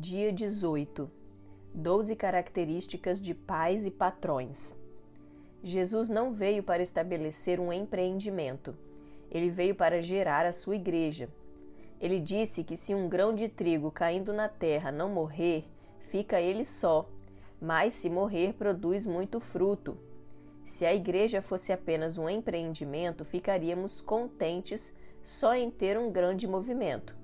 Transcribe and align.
Dia 0.00 0.32
18 0.32 1.10
Doze 1.74 2.14
características 2.14 3.20
de 3.20 3.34
pais 3.34 3.84
e 3.84 3.90
patrões. 3.90 4.76
Jesus 5.60 6.08
não 6.08 6.32
veio 6.32 6.62
para 6.62 6.84
estabelecer 6.84 7.58
um 7.58 7.72
empreendimento. 7.72 8.76
Ele 9.28 9.50
veio 9.50 9.74
para 9.74 10.00
gerar 10.00 10.46
a 10.46 10.52
sua 10.52 10.76
igreja. 10.76 11.28
Ele 12.00 12.20
disse 12.20 12.62
que 12.62 12.76
se 12.76 12.94
um 12.94 13.08
grão 13.08 13.34
de 13.34 13.48
trigo 13.48 13.90
caindo 13.90 14.32
na 14.32 14.48
terra 14.48 14.92
não 14.92 15.08
morrer, 15.08 15.64
fica 16.10 16.40
ele 16.40 16.64
só, 16.64 17.10
mas 17.60 17.92
se 17.92 18.08
morrer, 18.08 18.52
produz 18.52 19.04
muito 19.04 19.40
fruto. 19.40 19.98
Se 20.64 20.86
a 20.86 20.94
igreja 20.94 21.42
fosse 21.42 21.72
apenas 21.72 22.16
um 22.16 22.28
empreendimento, 22.28 23.24
ficaríamos 23.24 24.00
contentes 24.00 24.94
só 25.24 25.56
em 25.56 25.68
ter 25.72 25.98
um 25.98 26.12
grande 26.12 26.46
movimento. 26.46 27.17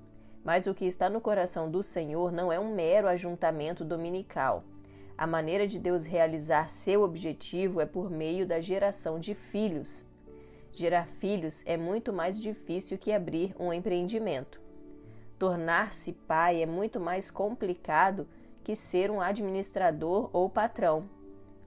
Mas 0.45 0.67
o 0.67 0.75
que 0.75 0.85
está 0.85 1.09
no 1.09 1.19
coração 1.19 1.71
do 1.71 1.81
Senhor 1.81 2.31
não 2.31 2.53
é 2.53 2.59
um 2.59 2.71
mero 2.71 3.07
ajuntamento 3.07 3.83
dominical. 3.83 4.63
A 5.17 5.25
maneira 5.25 5.65
de 5.65 5.79
Deus 5.79 6.05
realizar 6.05 6.69
seu 6.69 7.01
objetivo 7.01 7.81
é 7.81 7.85
por 7.87 8.11
meio 8.11 8.45
da 8.45 8.59
geração 8.59 9.19
de 9.19 9.33
filhos. 9.33 10.05
Gerar 10.71 11.07
filhos 11.07 11.63
é 11.65 11.75
muito 11.75 12.13
mais 12.13 12.39
difícil 12.39 12.95
que 12.95 13.11
abrir 13.11 13.55
um 13.59 13.73
empreendimento. 13.73 14.61
Tornar-se 15.39 16.13
pai 16.13 16.61
é 16.61 16.65
muito 16.67 16.99
mais 16.99 17.31
complicado 17.31 18.27
que 18.63 18.75
ser 18.75 19.09
um 19.09 19.21
administrador 19.21 20.29
ou 20.31 20.47
patrão. 20.47 21.09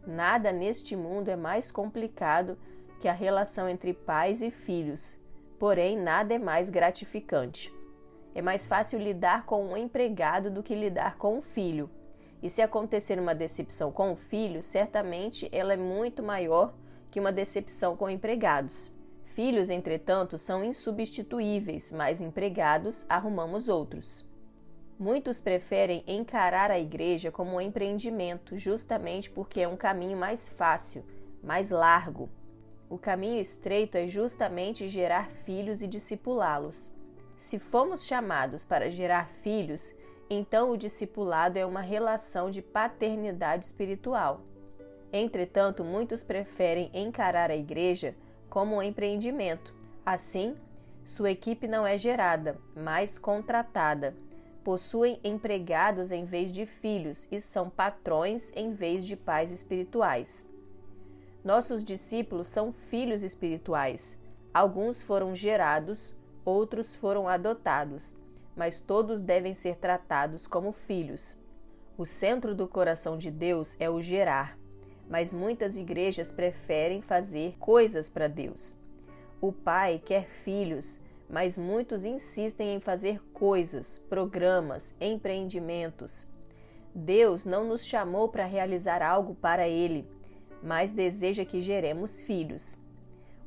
Nada 0.06 0.52
neste 0.52 0.95
mundo 0.95 1.30
é 1.30 1.36
mais 1.36 1.72
complicado 1.72 2.56
que 3.00 3.08
a 3.08 3.12
relação 3.12 3.69
entre 3.69 3.92
pais 3.92 4.41
e 4.41 4.52
filhos, 4.52 5.19
porém, 5.58 5.98
nada 5.98 6.34
é 6.34 6.38
mais 6.38 6.70
gratificante. 6.70 7.77
É 8.38 8.41
mais 8.41 8.69
fácil 8.69 9.01
lidar 9.01 9.45
com 9.47 9.66
um 9.66 9.77
empregado 9.77 10.48
do 10.48 10.62
que 10.62 10.73
lidar 10.73 11.16
com 11.19 11.38
um 11.38 11.42
filho. 11.42 11.91
E 12.41 12.48
se 12.48 12.62
acontecer 12.62 13.19
uma 13.19 13.34
decepção 13.34 13.91
com 13.91 14.12
o 14.12 14.16
filho, 14.16 14.62
certamente 14.62 15.48
ela 15.50 15.72
é 15.72 15.77
muito 15.77 16.22
maior 16.22 16.72
que 17.11 17.19
uma 17.19 17.33
decepção 17.33 17.97
com 17.97 18.08
empregados. 18.08 18.92
Filhos, 19.34 19.69
entretanto, 19.69 20.39
são 20.39 20.64
insubstituíveis, 20.64 21.91
mas 21.91 22.20
empregados 22.20 23.05
arrumamos 23.08 23.69
outros. 23.69 24.25
Muitos 24.97 25.41
preferem 25.41 26.05
encarar 26.06 26.70
a 26.70 26.78
igreja 26.78 27.33
como 27.33 27.56
um 27.56 27.61
empreendimento, 27.61 28.56
justamente 28.56 29.28
porque 29.28 29.62
é 29.62 29.67
um 29.67 29.77
caminho 29.77 30.17
mais 30.17 30.48
fácil, 30.48 31.05
mais 31.42 31.70
largo. 31.70 32.30
O 32.89 32.98
caminho 32.98 33.41
estreito 33.41 33.97
é 33.97 34.06
justamente 34.06 34.89
gerar 34.89 35.28
filhos 35.28 35.83
e 35.83 35.89
discipulá-los. 35.89 36.97
Se 37.39 37.56
fomos 37.56 38.05
chamados 38.05 38.64
para 38.64 38.91
gerar 38.91 39.28
filhos, 39.28 39.94
então 40.28 40.72
o 40.72 40.77
discipulado 40.77 41.56
é 41.56 41.64
uma 41.64 41.80
relação 41.80 42.50
de 42.50 42.61
paternidade 42.61 43.64
espiritual. 43.64 44.42
Entretanto, 45.12 45.84
muitos 45.84 46.22
preferem 46.22 46.91
encarar 46.92 47.48
a 47.48 47.56
igreja 47.56 48.14
como 48.50 48.77
um 48.77 48.83
empreendimento. 48.83 49.72
Assim, 50.05 50.56
sua 51.05 51.30
equipe 51.30 51.69
não 51.69 51.86
é 51.86 51.97
gerada, 51.97 52.58
mas 52.75 53.17
contratada. 53.17 54.17
Possuem 54.64 55.19
empregados 55.23 56.11
em 56.11 56.25
vez 56.25 56.52
de 56.52 56.67
filhos 56.67 57.28
e 57.30 57.41
são 57.41 57.70
patrões 57.70 58.52
em 58.56 58.75
vez 58.75 59.06
de 59.06 59.17
pais 59.17 59.52
espirituais. 59.52 60.47
Nossos 61.45 61.84
discípulos 61.84 62.48
são 62.48 62.73
filhos 62.73 63.23
espirituais. 63.23 64.19
Alguns 64.52 65.02
foram 65.02 65.36
gerados, 65.36 66.17
outros 66.48 66.94
foram 66.94 67.28
adotados, 67.28 68.18
mas 68.56 68.80
todos 68.80 69.20
devem 69.20 69.52
ser 69.52 69.77
tratados 69.77 70.46
como 70.46 70.72
filhos. 70.72 71.36
O 71.96 72.06
centro 72.06 72.55
do 72.55 72.66
coração 72.66 73.18
de 73.18 73.30
Deus 73.30 73.77
é 73.78 73.90
o 73.90 74.00
gerar, 74.00 74.58
mas 75.10 75.34
muitas 75.34 75.77
igrejas 75.77 76.32
preferem 76.32 77.02
fazer 77.02 77.55
coisas 77.58 78.08
para 78.08 78.28
Deus. 78.28 78.77
O 79.40 79.52
Pai 79.52 80.00
quer 80.05 80.27
filhos, 80.27 80.98
mas 81.28 81.58
muitos 81.58 82.06
insistem 82.06 82.74
em 82.74 82.80
fazer 82.80 83.20
coisas, 83.33 83.98
programas, 84.08 84.94
empreendimentos. 84.98 86.27
Deus 86.94 87.44
não 87.44 87.64
nos 87.64 87.84
chamou 87.84 88.28
para 88.28 88.46
realizar 88.46 89.02
algo 89.02 89.34
para 89.34 89.68
Ele, 89.68 90.08
mas 90.62 90.90
deseja 90.90 91.44
que 91.44 91.61
geremos 91.61 92.23
filhos. 92.23 92.80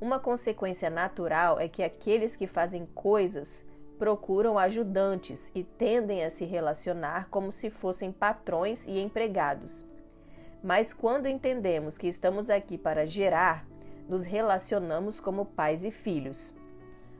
Uma 0.01 0.19
consequência 0.19 0.89
natural 0.89 1.59
é 1.59 1.67
que 1.67 1.83
aqueles 1.83 2.35
que 2.35 2.47
fazem 2.47 2.87
coisas 2.87 3.63
procuram 3.99 4.57
ajudantes 4.57 5.51
e 5.53 5.63
tendem 5.63 6.23
a 6.23 6.29
se 6.31 6.43
relacionar 6.43 7.29
como 7.29 7.51
se 7.51 7.69
fossem 7.69 8.11
patrões 8.11 8.87
e 8.87 8.99
empregados. 8.99 9.85
Mas 10.63 10.91
quando 10.91 11.27
entendemos 11.27 11.99
que 11.99 12.07
estamos 12.07 12.49
aqui 12.49 12.79
para 12.79 13.05
gerar, 13.05 13.63
nos 14.09 14.23
relacionamos 14.23 15.19
como 15.19 15.45
pais 15.45 15.83
e 15.83 15.91
filhos. 15.91 16.51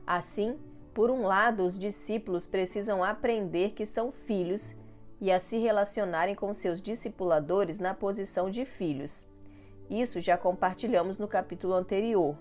Assim, 0.04 0.58
por 0.92 1.08
um 1.08 1.22
lado, 1.22 1.62
os 1.62 1.78
discípulos 1.78 2.48
precisam 2.48 3.04
aprender 3.04 3.74
que 3.74 3.86
são 3.86 4.10
filhos 4.10 4.74
e 5.20 5.30
a 5.30 5.38
se 5.38 5.56
relacionarem 5.56 6.34
com 6.34 6.52
seus 6.52 6.82
discipuladores 6.82 7.78
na 7.78 7.94
posição 7.94 8.50
de 8.50 8.64
filhos. 8.64 9.24
Isso 9.88 10.20
já 10.20 10.36
compartilhamos 10.36 11.20
no 11.20 11.28
capítulo 11.28 11.74
anterior 11.74 12.36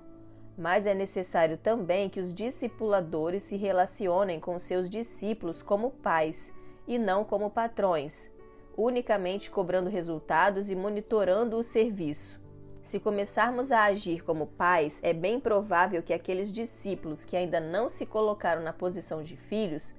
mas 0.61 0.85
é 0.85 0.94
necessário 0.94 1.57
também 1.57 2.07
que 2.07 2.19
os 2.19 2.31
discipuladores 2.31 3.41
se 3.41 3.57
relacionem 3.57 4.39
com 4.39 4.59
seus 4.59 4.88
discípulos 4.88 5.63
como 5.63 5.89
pais 5.89 6.53
e 6.88 6.99
não 6.99 7.23
como 7.23 7.49
patrões, 7.49 8.29
unicamente 8.77 9.49
cobrando 9.49 9.89
resultados 9.89 10.69
e 10.69 10.75
monitorando 10.75 11.57
o 11.57 11.63
serviço. 11.63 12.39
Se 12.83 12.99
começarmos 12.99 13.72
a 13.72 13.85
agir 13.85 14.23
como 14.23 14.45
pais, 14.45 14.99
é 15.01 15.13
bem 15.13 15.39
provável 15.39 16.03
que 16.03 16.13
aqueles 16.13 16.53
discípulos 16.53 17.25
que 17.25 17.35
ainda 17.35 17.59
não 17.59 17.89
se 17.89 18.05
colocaram 18.05 18.61
na 18.61 18.72
posição 18.72 19.23
de 19.23 19.35
filhos 19.35 19.95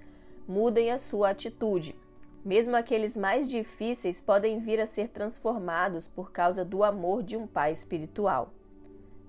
mudem 0.47 0.93
a 0.93 0.99
sua 1.01 1.31
atitude. 1.31 1.99
Mesmo 2.45 2.77
aqueles 2.77 3.17
mais 3.17 3.49
difíceis 3.49 4.21
podem 4.21 4.61
vir 4.61 4.81
a 4.81 4.87
ser 4.87 5.09
transformados 5.09 6.07
por 6.07 6.31
causa 6.31 6.65
do 6.65 6.85
amor 6.85 7.25
de 7.25 7.37
um 7.37 7.49
pai 7.49 7.73
espiritual 7.73 8.53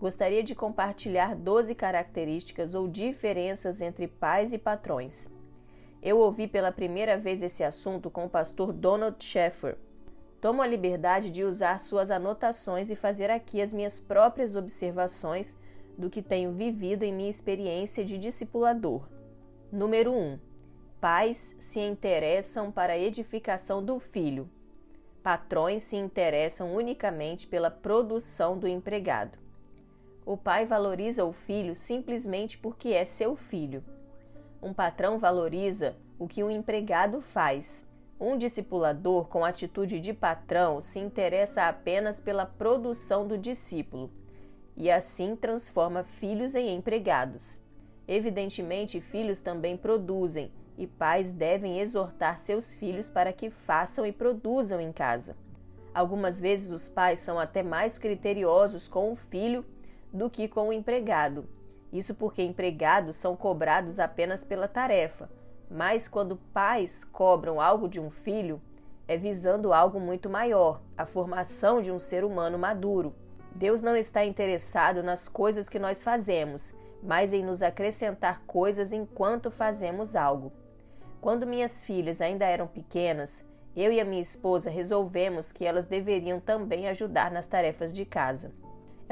gostaria 0.03 0.43
de 0.43 0.53
compartilhar 0.53 1.33
12 1.33 1.73
características 1.73 2.75
ou 2.75 2.89
diferenças 2.89 3.79
entre 3.79 4.05
pais 4.05 4.51
e 4.51 4.57
patrões. 4.57 5.31
Eu 6.01 6.17
ouvi 6.17 6.45
pela 6.45 6.73
primeira 6.73 7.17
vez 7.17 7.41
esse 7.41 7.63
assunto 7.63 8.11
com 8.11 8.25
o 8.25 8.29
pastor 8.29 8.73
Donald 8.73 9.23
Sheffer. 9.23 9.77
Tomo 10.41 10.61
a 10.61 10.67
liberdade 10.67 11.29
de 11.29 11.45
usar 11.45 11.79
suas 11.79 12.11
anotações 12.11 12.91
e 12.91 12.97
fazer 12.97 13.29
aqui 13.29 13.61
as 13.61 13.71
minhas 13.71 13.97
próprias 13.97 14.57
observações 14.57 15.55
do 15.97 16.09
que 16.09 16.21
tenho 16.21 16.51
vivido 16.51 17.03
em 17.03 17.13
minha 17.13 17.29
experiência 17.29 18.03
de 18.03 18.17
discipulador. 18.17 19.07
Número 19.71 20.11
1. 20.11 20.37
Pais 20.99 21.55
se 21.61 21.79
interessam 21.79 22.73
para 22.73 22.91
a 22.91 22.99
edificação 22.99 23.81
do 23.81 24.01
filho. 24.01 24.49
Patrões 25.23 25.81
se 25.83 25.95
interessam 25.95 26.75
unicamente 26.75 27.47
pela 27.47 27.71
produção 27.71 28.57
do 28.57 28.67
empregado. 28.67 29.42
O 30.25 30.37
pai 30.37 30.65
valoriza 30.65 31.25
o 31.25 31.33
filho 31.33 31.75
simplesmente 31.75 32.57
porque 32.57 32.89
é 32.89 33.03
seu 33.03 33.35
filho. 33.35 33.83
Um 34.61 34.73
patrão 34.73 35.19
valoriza 35.19 35.97
o 36.17 36.27
que 36.27 36.41
um 36.41 36.49
empregado 36.49 37.21
faz. 37.21 37.85
Um 38.17 38.37
discipulador 38.37 39.27
com 39.27 39.43
atitude 39.43 39.99
de 39.99 40.13
patrão 40.13 40.81
se 40.81 40.97
interessa 40.97 41.67
apenas 41.67 42.21
pela 42.21 42.45
produção 42.45 43.27
do 43.27 43.37
discípulo 43.37 44.09
e 44.77 44.89
assim 44.89 45.35
transforma 45.35 46.05
filhos 46.05 46.55
em 46.55 46.73
empregados. 46.73 47.59
Evidentemente, 48.07 49.01
filhos 49.01 49.41
também 49.41 49.75
produzem 49.75 50.51
e 50.77 50.87
pais 50.87 51.33
devem 51.33 51.79
exortar 51.79 52.39
seus 52.39 52.73
filhos 52.73 53.09
para 53.09 53.33
que 53.33 53.49
façam 53.49 54.05
e 54.05 54.11
produzam 54.11 54.79
em 54.79 54.93
casa. 54.93 55.35
Algumas 55.93 56.39
vezes 56.39 56.71
os 56.71 56.87
pais 56.87 57.19
são 57.19 57.37
até 57.37 57.61
mais 57.61 57.97
criteriosos 57.97 58.87
com 58.87 59.11
o 59.11 59.15
filho 59.15 59.65
do 60.13 60.29
que 60.29 60.47
com 60.47 60.69
o 60.69 60.73
empregado. 60.73 61.49
Isso 61.91 62.13
porque 62.13 62.43
empregados 62.43 63.15
são 63.15 63.35
cobrados 63.35 63.99
apenas 63.99 64.43
pela 64.43 64.67
tarefa, 64.67 65.29
mas 65.69 66.07
quando 66.07 66.37
pais 66.53 67.03
cobram 67.03 67.59
algo 67.59 67.89
de 67.89 67.99
um 67.99 68.11
filho, 68.11 68.61
é 69.07 69.17
visando 69.17 69.73
algo 69.73 69.99
muito 69.99 70.29
maior, 70.29 70.81
a 70.97 71.05
formação 71.05 71.81
de 71.81 71.91
um 71.91 71.99
ser 71.99 72.23
humano 72.23 72.57
maduro. 72.57 73.13
Deus 73.55 73.81
não 73.81 73.95
está 73.95 74.23
interessado 74.23 75.03
nas 75.03 75.27
coisas 75.27 75.67
que 75.67 75.79
nós 75.79 76.03
fazemos, 76.03 76.73
mas 77.01 77.33
em 77.33 77.43
nos 77.43 77.61
acrescentar 77.61 78.43
coisas 78.45 78.93
enquanto 78.93 79.51
fazemos 79.51 80.15
algo. 80.15 80.51
Quando 81.19 81.47
minhas 81.47 81.83
filhas 81.83 82.21
ainda 82.21 82.45
eram 82.45 82.67
pequenas, 82.67 83.45
eu 83.75 83.91
e 83.91 83.99
a 83.99 84.05
minha 84.05 84.21
esposa 84.21 84.69
resolvemos 84.69 85.51
que 85.51 85.65
elas 85.65 85.87
deveriam 85.87 86.39
também 86.39 86.87
ajudar 86.87 87.31
nas 87.31 87.47
tarefas 87.47 87.91
de 87.91 88.05
casa. 88.05 88.51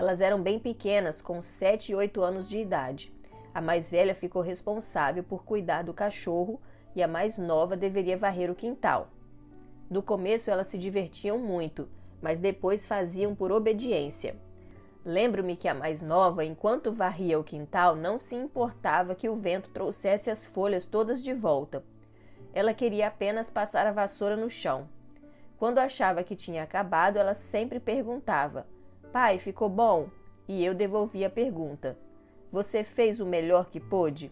Elas 0.01 0.19
eram 0.19 0.41
bem 0.41 0.57
pequenas, 0.57 1.21
com 1.21 1.39
7 1.39 1.91
e 1.91 1.95
8 1.95 2.23
anos 2.23 2.49
de 2.49 2.57
idade. 2.57 3.13
A 3.53 3.61
mais 3.61 3.91
velha 3.91 4.15
ficou 4.15 4.41
responsável 4.41 5.23
por 5.23 5.45
cuidar 5.45 5.83
do 5.83 5.93
cachorro 5.93 6.59
e 6.95 7.03
a 7.03 7.07
mais 7.07 7.37
nova 7.37 7.77
deveria 7.77 8.17
varrer 8.17 8.49
o 8.49 8.55
quintal. 8.55 9.09
No 9.87 10.01
começo 10.01 10.49
elas 10.49 10.65
se 10.65 10.77
divertiam 10.79 11.37
muito, 11.37 11.87
mas 12.19 12.39
depois 12.39 12.83
faziam 12.83 13.35
por 13.35 13.51
obediência. 13.51 14.35
Lembro-me 15.05 15.55
que 15.55 15.67
a 15.67 15.73
mais 15.75 16.01
nova, 16.01 16.43
enquanto 16.43 16.91
varria 16.91 17.39
o 17.39 17.43
quintal, 17.43 17.95
não 17.95 18.17
se 18.17 18.35
importava 18.35 19.13
que 19.13 19.29
o 19.29 19.35
vento 19.35 19.69
trouxesse 19.69 20.31
as 20.31 20.43
folhas 20.43 20.83
todas 20.83 21.21
de 21.21 21.31
volta. 21.35 21.83
Ela 22.53 22.73
queria 22.73 23.07
apenas 23.07 23.51
passar 23.51 23.85
a 23.85 23.91
vassoura 23.91 24.35
no 24.35 24.49
chão. 24.49 24.89
Quando 25.59 25.77
achava 25.77 26.23
que 26.23 26.35
tinha 26.35 26.63
acabado, 26.63 27.17
ela 27.17 27.35
sempre 27.35 27.79
perguntava: 27.79 28.65
Pai, 29.11 29.39
ficou 29.39 29.67
bom? 29.67 30.07
E 30.47 30.63
eu 30.63 30.73
devolvia 30.73 31.27
a 31.27 31.29
pergunta: 31.29 31.97
Você 32.49 32.81
fez 32.81 33.19
o 33.19 33.25
melhor 33.25 33.69
que 33.69 33.77
pôde? 33.77 34.31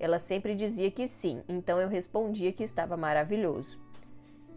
Ela 0.00 0.18
sempre 0.18 0.54
dizia 0.54 0.90
que 0.90 1.06
sim, 1.06 1.42
então 1.46 1.78
eu 1.78 1.88
respondia 1.88 2.50
que 2.50 2.62
estava 2.62 2.96
maravilhoso. 2.96 3.78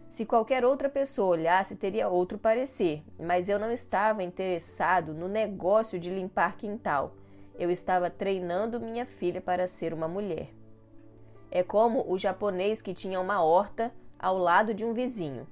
Se 0.08 0.24
qualquer 0.24 0.64
outra 0.64 0.88
pessoa 0.88 1.32
olhasse, 1.32 1.76
teria 1.76 2.08
outro 2.08 2.38
parecer, 2.38 3.02
mas 3.18 3.48
eu 3.50 3.58
não 3.58 3.70
estava 3.70 4.22
interessado 4.22 5.12
no 5.12 5.28
negócio 5.28 5.98
de 5.98 6.08
limpar 6.08 6.56
quintal. 6.56 7.14
Eu 7.58 7.70
estava 7.70 8.08
treinando 8.08 8.80
minha 8.80 9.04
filha 9.04 9.40
para 9.40 9.68
ser 9.68 9.92
uma 9.92 10.08
mulher. 10.08 10.48
É 11.50 11.62
como 11.62 12.10
o 12.10 12.18
japonês 12.18 12.80
que 12.80 12.94
tinha 12.94 13.20
uma 13.20 13.42
horta 13.42 13.92
ao 14.18 14.38
lado 14.38 14.72
de 14.72 14.84
um 14.84 14.94
vizinho. 14.94 15.46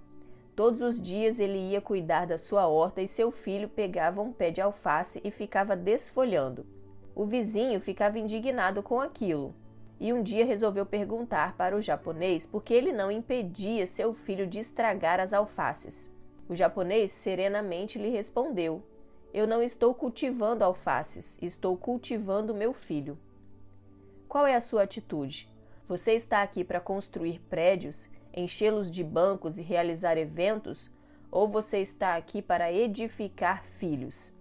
Todos 0.61 0.83
os 0.83 1.01
dias 1.01 1.41
ele 1.41 1.57
ia 1.57 1.81
cuidar 1.81 2.27
da 2.27 2.37
sua 2.37 2.69
horta 2.69 3.01
e 3.01 3.09
seu 3.09 3.31
filho 3.31 3.67
pegava 3.67 4.21
um 4.21 4.31
pé 4.31 4.51
de 4.51 4.61
alface 4.61 5.19
e 5.25 5.31
ficava 5.31 5.75
desfolhando. 5.75 6.67
O 7.15 7.25
vizinho 7.25 7.81
ficava 7.81 8.19
indignado 8.19 8.83
com 8.83 9.01
aquilo, 9.01 9.55
e 9.99 10.13
um 10.13 10.23
dia 10.23 10.45
resolveu 10.45 10.85
perguntar 10.85 11.57
para 11.57 11.75
o 11.75 11.81
japonês 11.81 12.45
por 12.45 12.63
que 12.63 12.75
ele 12.75 12.93
não 12.93 13.11
impedia 13.11 13.87
seu 13.87 14.13
filho 14.13 14.47
de 14.47 14.59
estragar 14.59 15.19
as 15.19 15.33
alfaces. 15.33 16.13
O 16.47 16.55
japonês 16.55 17.11
serenamente 17.11 17.99
lhe 17.99 18.11
respondeu: 18.11 18.83
Eu 19.33 19.47
não 19.47 19.63
estou 19.63 19.95
cultivando 19.95 20.63
alfaces, 20.63 21.39
estou 21.41 21.75
cultivando 21.75 22.55
meu 22.55 22.75
filho. 22.75 23.17
Qual 24.29 24.47
é 24.47 24.55
a 24.55 24.61
sua 24.61 24.83
atitude? 24.83 25.49
Você 25.89 26.13
está 26.13 26.43
aqui 26.43 26.63
para 26.65 26.81
construir 26.81 27.41
prédios, 27.49 28.11
enchê-los 28.35 28.91
de 28.91 29.03
bancos 29.03 29.59
e 29.59 29.63
realizar 29.63 30.17
eventos? 30.17 30.91
Ou 31.31 31.49
você 31.49 31.79
está 31.79 32.17
aqui 32.17 32.43
para 32.43 32.73
edificar 32.73 33.65
filhos? 33.65 34.35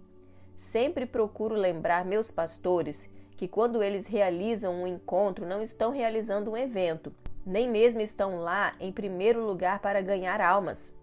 Sempre 0.58 1.06
procuro 1.06 1.56
lembrar 1.56 2.04
meus 2.04 2.32
pastores 2.32 3.10
que 3.38 3.48
quando 3.48 3.82
eles 3.82 4.06
realizam 4.06 4.82
um 4.82 4.86
encontro 4.86 5.46
não 5.46 5.62
estão 5.62 5.92
realizando 5.92 6.52
um 6.52 6.58
evento, 6.58 7.14
nem 7.46 7.70
mesmo 7.70 8.02
estão 8.02 8.40
lá 8.40 8.76
em 8.80 8.92
primeiro 8.92 9.46
lugar 9.46 9.80
para 9.80 10.02
ganhar 10.02 10.42
almas. 10.42 10.94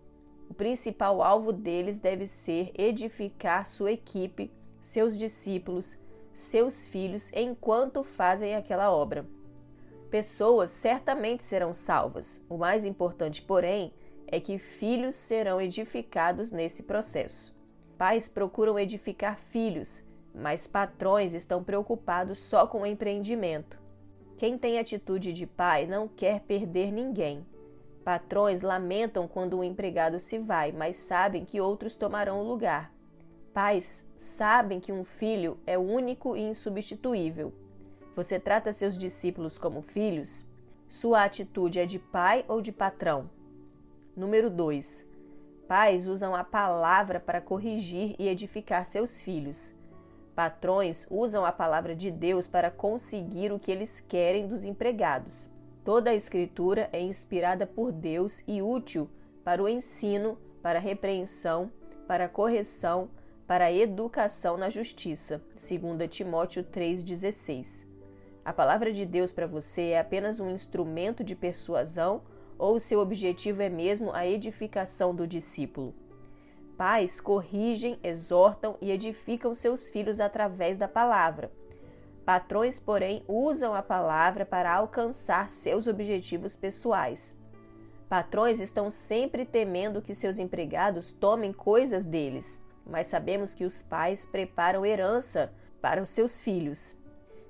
O 0.50 0.54
principal 0.54 1.22
alvo 1.22 1.52
deles 1.52 1.98
deve 1.98 2.26
ser 2.26 2.70
edificar 2.76 3.66
sua 3.66 3.92
equipe, 3.92 4.52
seus 4.78 5.16
discípulos, 5.16 5.98
seus 6.34 6.86
filhos 6.86 7.32
enquanto 7.32 8.04
fazem 8.04 8.54
aquela 8.54 8.92
obra. 8.92 9.26
Pessoas 10.10 10.70
certamente 10.70 11.42
serão 11.42 11.72
salvas. 11.72 12.44
O 12.48 12.56
mais 12.56 12.84
importante, 12.84 13.42
porém, 13.42 13.92
é 14.26 14.40
que 14.40 14.58
filhos 14.58 15.14
serão 15.14 15.60
edificados 15.60 16.52
nesse 16.52 16.82
processo. 16.82 17.54
Pais 17.98 18.28
procuram 18.28 18.78
edificar 18.78 19.36
filhos, 19.36 20.04
mas 20.34 20.66
patrões 20.66 21.34
estão 21.34 21.64
preocupados 21.64 22.38
só 22.38 22.66
com 22.66 22.82
o 22.82 22.86
empreendimento. 22.86 23.80
Quem 24.36 24.58
tem 24.58 24.78
atitude 24.78 25.32
de 25.32 25.46
pai 25.46 25.86
não 25.86 26.06
quer 26.06 26.40
perder 26.40 26.92
ninguém. 26.92 27.44
Patrões 28.04 28.62
lamentam 28.62 29.26
quando 29.26 29.58
um 29.58 29.64
empregado 29.64 30.20
se 30.20 30.38
vai, 30.38 30.70
mas 30.70 30.96
sabem 30.96 31.44
que 31.44 31.60
outros 31.60 31.96
tomarão 31.96 32.40
o 32.40 32.46
lugar. 32.46 32.92
Pais 33.52 34.06
sabem 34.16 34.78
que 34.78 34.92
um 34.92 35.02
filho 35.02 35.58
é 35.66 35.78
único 35.78 36.36
e 36.36 36.42
insubstituível. 36.42 37.52
Você 38.16 38.40
trata 38.40 38.72
seus 38.72 38.96
discípulos 38.96 39.58
como 39.58 39.82
filhos? 39.82 40.46
Sua 40.88 41.24
atitude 41.24 41.78
é 41.78 41.84
de 41.84 41.98
pai 41.98 42.46
ou 42.48 42.62
de 42.62 42.72
patrão? 42.72 43.28
Número 44.16 44.48
2. 44.48 45.06
Pais 45.68 46.08
usam 46.08 46.34
a 46.34 46.42
palavra 46.42 47.20
para 47.20 47.42
corrigir 47.42 48.16
e 48.18 48.26
edificar 48.26 48.86
seus 48.86 49.20
filhos. 49.20 49.74
Patrões 50.34 51.06
usam 51.10 51.44
a 51.44 51.52
palavra 51.52 51.94
de 51.94 52.10
Deus 52.10 52.46
para 52.46 52.70
conseguir 52.70 53.52
o 53.52 53.58
que 53.58 53.70
eles 53.70 54.00
querem 54.00 54.48
dos 54.48 54.64
empregados. 54.64 55.50
Toda 55.84 56.08
a 56.08 56.14
Escritura 56.14 56.88
é 56.94 57.02
inspirada 57.02 57.66
por 57.66 57.92
Deus 57.92 58.42
e 58.48 58.62
útil 58.62 59.10
para 59.44 59.62
o 59.62 59.68
ensino, 59.68 60.38
para 60.62 60.78
a 60.78 60.82
repreensão, 60.82 61.70
para 62.08 62.24
a 62.24 62.30
correção, 62.30 63.10
para 63.46 63.66
a 63.66 63.72
educação 63.72 64.56
na 64.56 64.70
justiça. 64.70 65.42
2 65.52 66.08
Timóteo 66.08 66.64
3,16. 66.64 67.85
A 68.46 68.52
palavra 68.52 68.92
de 68.92 69.04
Deus 69.04 69.32
para 69.32 69.44
você 69.44 69.88
é 69.88 69.98
apenas 69.98 70.38
um 70.38 70.48
instrumento 70.48 71.24
de 71.24 71.34
persuasão 71.34 72.22
ou 72.56 72.78
seu 72.78 73.00
objetivo 73.00 73.60
é 73.60 73.68
mesmo 73.68 74.12
a 74.12 74.24
edificação 74.24 75.12
do 75.12 75.26
discípulo? 75.26 75.92
Pais 76.76 77.20
corrigem, 77.20 77.98
exortam 78.04 78.76
e 78.80 78.92
edificam 78.92 79.52
seus 79.52 79.90
filhos 79.90 80.20
através 80.20 80.78
da 80.78 80.86
palavra. 80.86 81.50
Patrões, 82.24 82.78
porém, 82.78 83.24
usam 83.26 83.74
a 83.74 83.82
palavra 83.82 84.46
para 84.46 84.72
alcançar 84.72 85.50
seus 85.50 85.88
objetivos 85.88 86.54
pessoais. 86.54 87.36
Patrões 88.08 88.60
estão 88.60 88.90
sempre 88.90 89.44
temendo 89.44 90.00
que 90.00 90.14
seus 90.14 90.38
empregados 90.38 91.12
tomem 91.12 91.52
coisas 91.52 92.04
deles, 92.04 92.62
mas 92.86 93.08
sabemos 93.08 93.54
que 93.54 93.64
os 93.64 93.82
pais 93.82 94.24
preparam 94.24 94.86
herança 94.86 95.52
para 95.82 96.00
os 96.00 96.10
seus 96.10 96.40
filhos. 96.40 96.96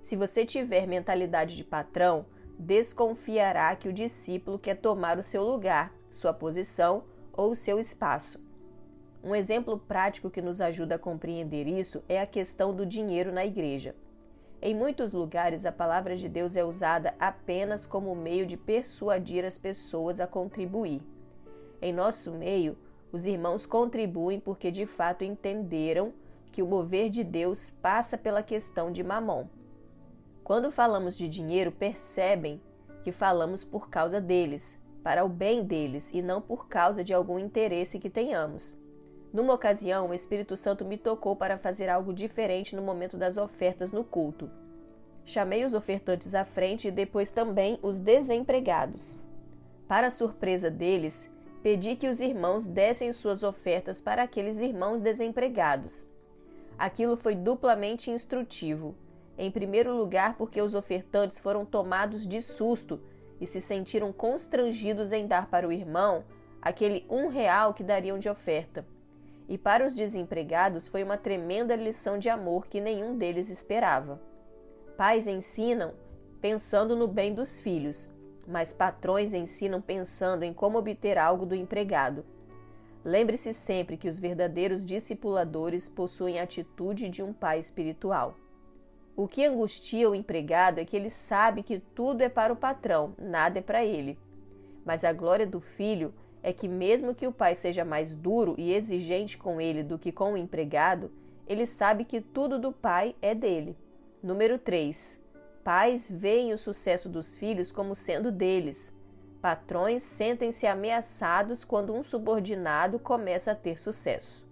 Se 0.07 0.15
você 0.15 0.47
tiver 0.47 0.87
mentalidade 0.87 1.57
de 1.57 1.65
patrão, 1.65 2.27
desconfiará 2.57 3.75
que 3.75 3.89
o 3.89 3.93
discípulo 3.93 4.57
quer 4.57 4.77
tomar 4.77 5.19
o 5.19 5.23
seu 5.25 5.43
lugar, 5.43 5.93
sua 6.13 6.33
posição 6.33 7.03
ou 7.33 7.57
seu 7.57 7.81
espaço. 7.81 8.41
Um 9.21 9.35
exemplo 9.35 9.77
prático 9.77 10.31
que 10.31 10.41
nos 10.41 10.61
ajuda 10.61 10.95
a 10.95 10.99
compreender 10.99 11.67
isso 11.67 12.05
é 12.09 12.21
a 12.21 12.27
questão 12.27 12.73
do 12.73 12.87
dinheiro 12.87 13.33
na 13.33 13.45
igreja. 13.45 13.97
Em 14.63 14.77
muitos 14.77 15.13
lugares, 15.13 15.67
a 15.67 15.73
palavra 15.73 16.17
de 16.17 16.29
Deus 16.29 16.55
é 16.55 16.65
usada 16.65 17.13
apenas 17.19 17.85
como 17.85 18.15
meio 18.15 18.47
de 18.47 18.57
persuadir 18.57 19.45
as 19.45 19.59
pessoas 19.59 20.21
a 20.21 20.27
contribuir. 20.29 21.03
Em 21.83 21.93
nosso 21.93 22.31
meio, 22.31 22.79
os 23.11 23.27
irmãos 23.27 23.67
contribuem 23.67 24.39
porque 24.39 24.71
de 24.71 24.87
fato 24.87 25.25
entenderam 25.25 26.13
que 26.53 26.63
o 26.63 26.67
mover 26.67 27.11
de 27.11 27.25
Deus 27.25 27.71
passa 27.83 28.17
pela 28.17 28.41
questão 28.41 28.93
de 28.93 29.03
mamon. 29.03 29.49
Quando 30.47 30.71
falamos 30.71 31.19
de 31.19 31.29
dinheiro, 31.29 31.73
percebem 31.73 32.61
que 33.03 33.11
falamos 33.11 33.65
por 33.65 33.91
causa 33.91 34.21
deles, 34.21 34.81
para 35.03 35.25
o 35.25 35.29
bem 35.29 35.65
deles 35.65 36.13
e 36.15 36.23
não 36.23 36.41
por 36.41 36.69
causa 36.69 37.03
de 37.03 37.13
algum 37.13 37.37
interesse 37.37 37.99
que 37.99 38.09
tenhamos. 38.09 38.79
Numa 39.33 39.53
ocasião, 39.55 40.09
o 40.09 40.15
Espírito 40.15 40.57
Santo 40.57 40.85
me 40.85 40.97
tocou 40.97 41.35
para 41.35 41.59
fazer 41.59 41.89
algo 41.89 42.15
diferente 42.15 42.77
no 42.77 42.83
momento 42.83 43.17
das 43.17 43.37
ofertas 43.37 43.91
no 43.91 44.05
culto. 44.05 44.49
Chamei 45.25 45.65
os 45.65 45.75
ofertantes 45.75 46.33
à 46.33 46.45
frente 46.45 46.87
e 46.87 46.93
depois 46.93 47.33
também 47.33 47.77
os 47.83 47.99
desempregados. 47.99 49.19
Para 49.89 50.13
surpresa 50.13 50.71
deles, 50.71 51.29
pedi 51.61 51.97
que 51.97 52.07
os 52.07 52.21
irmãos 52.21 52.69
dessem 52.69 53.11
suas 53.11 53.43
ofertas 53.43 54.01
para 54.01 54.23
aqueles 54.23 54.61
irmãos 54.61 55.01
desempregados. 55.01 56.07
Aquilo 56.79 57.17
foi 57.17 57.35
duplamente 57.35 58.13
instrutivo. 58.13 58.95
Em 59.39 59.51
primeiro 59.51 59.97
lugar, 59.97 60.37
porque 60.37 60.61
os 60.61 60.75
ofertantes 60.75 61.39
foram 61.39 61.65
tomados 61.65 62.27
de 62.27 62.41
susto 62.41 63.01
e 63.41 63.47
se 63.47 63.61
sentiram 63.61 64.13
constrangidos 64.13 65.13
em 65.13 65.27
dar 65.27 65.49
para 65.49 65.69
o 65.69 65.73
irmão 65.73 66.25
aquele 66.61 67.05
um 67.09 67.29
real 67.29 67.75
que 67.75 67.85
dariam 67.85 68.19
de 68.19 68.29
oferta 68.29 68.85
e 69.49 69.57
para 69.57 69.87
os 69.87 69.95
desempregados 69.95 70.89
foi 70.89 71.03
uma 71.03 71.17
tremenda 71.17 71.77
lição 71.77 72.19
de 72.19 72.29
amor 72.29 72.67
que 72.67 72.81
nenhum 72.81 73.17
deles 73.17 73.49
esperava. 73.49 74.21
Pais 74.97 75.27
ensinam 75.27 75.95
pensando 76.41 76.97
no 76.97 77.07
bem 77.07 77.35
dos 77.35 77.61
filhos, 77.61 78.11
mas 78.47 78.73
patrões 78.73 79.33
ensinam 79.33 79.81
pensando 79.81 80.43
em 80.43 80.53
como 80.53 80.79
obter 80.79 81.19
algo 81.19 81.47
do 81.47 81.55
empregado. 81.55 82.25
Lembre-se 83.05 83.55
sempre 83.55 83.97
que 83.97 84.09
os 84.09 84.19
verdadeiros 84.19 84.85
discipuladores 84.85 85.89
possuem 85.89 86.41
a 86.41 86.43
atitude 86.43 87.09
de 87.09 87.23
um 87.23 87.33
pai 87.33 87.61
espiritual. 87.61 88.37
O 89.17 89.27
que 89.27 89.47
angustia 89.47 90.11
o 90.11 90.15
empregado 90.15 90.79
é 90.79 90.85
que 90.85 90.95
ele 90.95 91.09
sabe 91.09 91.63
que 91.63 91.81
tudo 91.81 92.21
é 92.21 92.29
para 92.29 92.53
o 92.53 92.57
patrão, 92.57 93.15
nada 93.19 93.59
é 93.59 93.63
para 93.63 93.83
ele. 93.83 94.19
Mas 94.85 95.05
a 95.05 95.13
glória 95.13 95.47
do 95.47 95.59
filho 95.59 96.13
é 96.43 96.53
que, 96.53 96.69
mesmo 96.69 97.15
que 97.15 97.27
o 97.27 97.33
pai 97.33 97.55
seja 97.55 97.83
mais 97.83 98.15
duro 98.15 98.55
e 98.59 98.75
exigente 98.75 99.39
com 99.39 99.59
ele 99.59 99.83
do 99.83 99.99
que 99.99 100.13
com 100.13 100.35
o 100.35 100.37
empregado, 100.37 101.11
ele 101.47 101.67
sabe 101.67 102.05
que 102.05 102.21
tudo 102.21 102.59
do 102.59 102.71
pai 102.71 103.17
é 103.23 103.35
dele. 103.35 103.75
Número 104.23 104.59
3. 104.59 105.19
Pais 105.65 106.11
veem 106.11 106.53
o 106.53 106.59
sucesso 106.59 107.09
dos 107.09 107.37
filhos 107.39 107.73
como 107.73 107.95
sendo 107.95 108.31
deles. 108.31 108.95
Patrões 109.41 110.03
sentem-se 110.03 110.67
ameaçados 110.67 111.65
quando 111.65 111.95
um 111.95 112.03
subordinado 112.03 112.99
começa 112.99 113.53
a 113.53 113.55
ter 113.55 113.81
sucesso. 113.81 114.46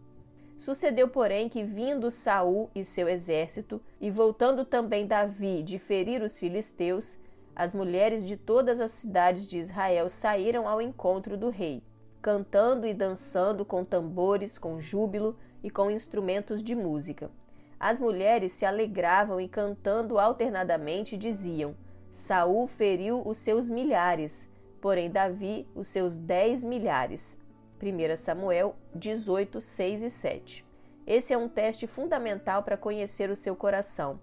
Sucedeu, 0.56 1.08
porém, 1.08 1.49
que 1.49 1.64
vindo 1.64 2.11
Saul 2.11 2.70
e 2.75 2.84
seu 2.84 3.08
exército, 3.08 3.80
e 4.00 4.11
voltando 4.11 4.64
também 4.64 5.06
Davi 5.06 5.62
de 5.62 5.78
ferir 5.78 6.23
os 6.23 6.38
filisteus, 6.38 7.18
as 7.56 7.73
mulheres 7.73 8.25
de 8.25 8.37
todas 8.37 8.80
as 8.80 8.90
cidades 8.92 9.46
de 9.46 9.58
Israel 9.58 10.08
saíram 10.08 10.68
ao 10.68 10.80
encontro 10.80 11.37
do 11.37 11.50
rei, 11.50 11.82
cantando 12.20 12.87
e 12.87 12.94
dançando 12.94 13.64
com 13.64 13.84
tambores, 13.84 14.58
com 14.58 14.80
júbilo 14.80 15.37
e 15.62 15.70
com 15.70 15.90
instrumentos 15.90 16.62
de 16.62 16.75
música. 16.75 17.30
As 17.78 18.00
mulheres 18.00 18.52
se 18.52 18.64
alegravam 18.64 19.40
e 19.40 19.49
cantando 19.49 20.18
alternadamente 20.18 21.16
diziam: 21.16 21.75
Saul 22.11 22.66
feriu 22.66 23.23
os 23.26 23.38
seus 23.38 23.68
milhares, 23.68 24.49
porém 24.80 25.11
Davi 25.11 25.66
os 25.75 25.87
seus 25.88 26.16
dez 26.16 26.64
milhares. 26.64 27.38
1 27.83 28.16
Samuel 28.16 28.76
18, 28.95 29.61
6 29.61 30.02
e 30.02 30.11
7. 30.11 30.66
Esse 31.07 31.33
é 31.33 31.38
um 31.38 31.49
teste 31.49 31.87
fundamental 31.87 32.62
para 32.62 32.76
conhecer 32.76 33.31
o 33.31 33.37
seu 33.37 33.54
coração. 33.54 34.19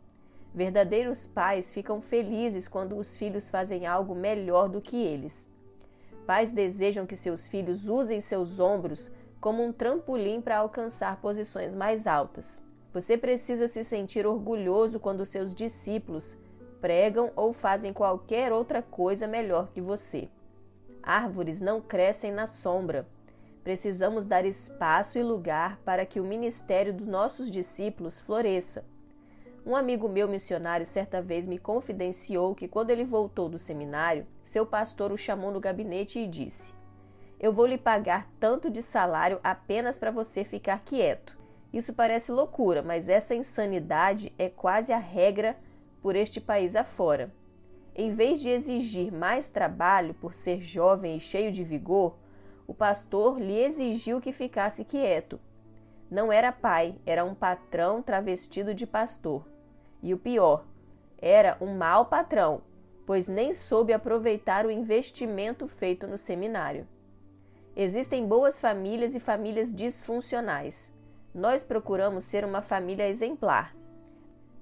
Verdadeiros 0.53 1.27
pais 1.27 1.71
ficam 1.71 2.01
felizes 2.01 2.67
quando 2.67 2.97
os 2.97 3.15
filhos 3.15 3.49
fazem 3.49 3.85
algo 3.85 4.15
melhor 4.15 4.67
do 4.67 4.81
que 4.81 4.97
eles. 4.97 5.47
Pais 6.25 6.51
desejam 6.51 7.05
que 7.05 7.15
seus 7.15 7.47
filhos 7.47 7.87
usem 7.87 8.19
seus 8.19 8.59
ombros 8.59 9.11
como 9.39 9.63
um 9.63 9.71
trampolim 9.71 10.41
para 10.41 10.57
alcançar 10.57 11.21
posições 11.21 11.73
mais 11.73 12.05
altas. 12.05 12.63
Você 12.93 13.17
precisa 13.17 13.67
se 13.67 13.83
sentir 13.83 14.27
orgulhoso 14.27 14.99
quando 14.99 15.25
seus 15.25 15.55
discípulos 15.55 16.37
pregam 16.81 17.31
ou 17.35 17.53
fazem 17.53 17.93
qualquer 17.93 18.51
outra 18.51 18.81
coisa 18.81 19.27
melhor 19.27 19.69
que 19.71 19.79
você. 19.79 20.27
Árvores 21.01 21.61
não 21.61 21.79
crescem 21.79 22.31
na 22.31 22.45
sombra. 22.45 23.07
Precisamos 23.63 24.25
dar 24.25 24.43
espaço 24.43 25.19
e 25.19 25.23
lugar 25.23 25.79
para 25.85 26.05
que 26.05 26.19
o 26.19 26.23
ministério 26.23 26.93
dos 26.93 27.07
nossos 27.07 27.49
discípulos 27.49 28.19
floresça. 28.19 28.83
Um 29.63 29.75
amigo 29.75 30.09
meu 30.09 30.27
missionário 30.27 30.85
certa 30.85 31.21
vez 31.21 31.45
me 31.45 31.59
confidenciou 31.59 32.55
que 32.55 32.67
quando 32.67 32.89
ele 32.89 33.05
voltou 33.05 33.47
do 33.47 33.59
seminário, 33.59 34.25
seu 34.43 34.65
pastor 34.65 35.11
o 35.11 35.17
chamou 35.17 35.51
no 35.51 35.59
gabinete 35.59 36.17
e 36.17 36.27
disse: 36.27 36.73
Eu 37.39 37.53
vou 37.53 37.67
lhe 37.67 37.77
pagar 37.77 38.27
tanto 38.39 38.71
de 38.71 38.81
salário 38.81 39.39
apenas 39.43 39.99
para 39.99 40.09
você 40.09 40.43
ficar 40.43 40.83
quieto. 40.83 41.37
Isso 41.71 41.93
parece 41.93 42.31
loucura, 42.31 42.81
mas 42.81 43.07
essa 43.07 43.35
insanidade 43.35 44.33
é 44.39 44.49
quase 44.49 44.91
a 44.91 44.97
regra 44.97 45.55
por 46.01 46.15
este 46.15 46.41
país 46.41 46.75
afora. 46.75 47.31
Em 47.93 48.15
vez 48.15 48.41
de 48.41 48.49
exigir 48.49 49.11
mais 49.13 49.49
trabalho 49.49 50.15
por 50.15 50.33
ser 50.33 50.61
jovem 50.61 51.17
e 51.17 51.19
cheio 51.19 51.51
de 51.51 51.63
vigor, 51.63 52.17
o 52.71 52.73
pastor 52.73 53.37
lhe 53.37 53.61
exigiu 53.61 54.21
que 54.21 54.31
ficasse 54.31 54.85
quieto. 54.85 55.37
Não 56.09 56.31
era 56.31 56.53
pai, 56.53 56.95
era 57.05 57.25
um 57.25 57.35
patrão 57.35 58.01
travestido 58.01 58.73
de 58.73 58.87
pastor. 58.87 59.45
E 60.01 60.13
o 60.13 60.17
pior, 60.17 60.63
era 61.17 61.57
um 61.59 61.75
mau 61.75 62.05
patrão, 62.05 62.61
pois 63.05 63.27
nem 63.27 63.51
soube 63.51 63.91
aproveitar 63.91 64.65
o 64.65 64.71
investimento 64.71 65.67
feito 65.67 66.07
no 66.07 66.17
seminário. 66.17 66.87
Existem 67.75 68.25
boas 68.25 68.61
famílias 68.61 69.15
e 69.15 69.19
famílias 69.19 69.75
disfuncionais. 69.75 70.93
Nós 71.35 71.65
procuramos 71.65 72.23
ser 72.23 72.45
uma 72.45 72.61
família 72.61 73.09
exemplar. 73.09 73.75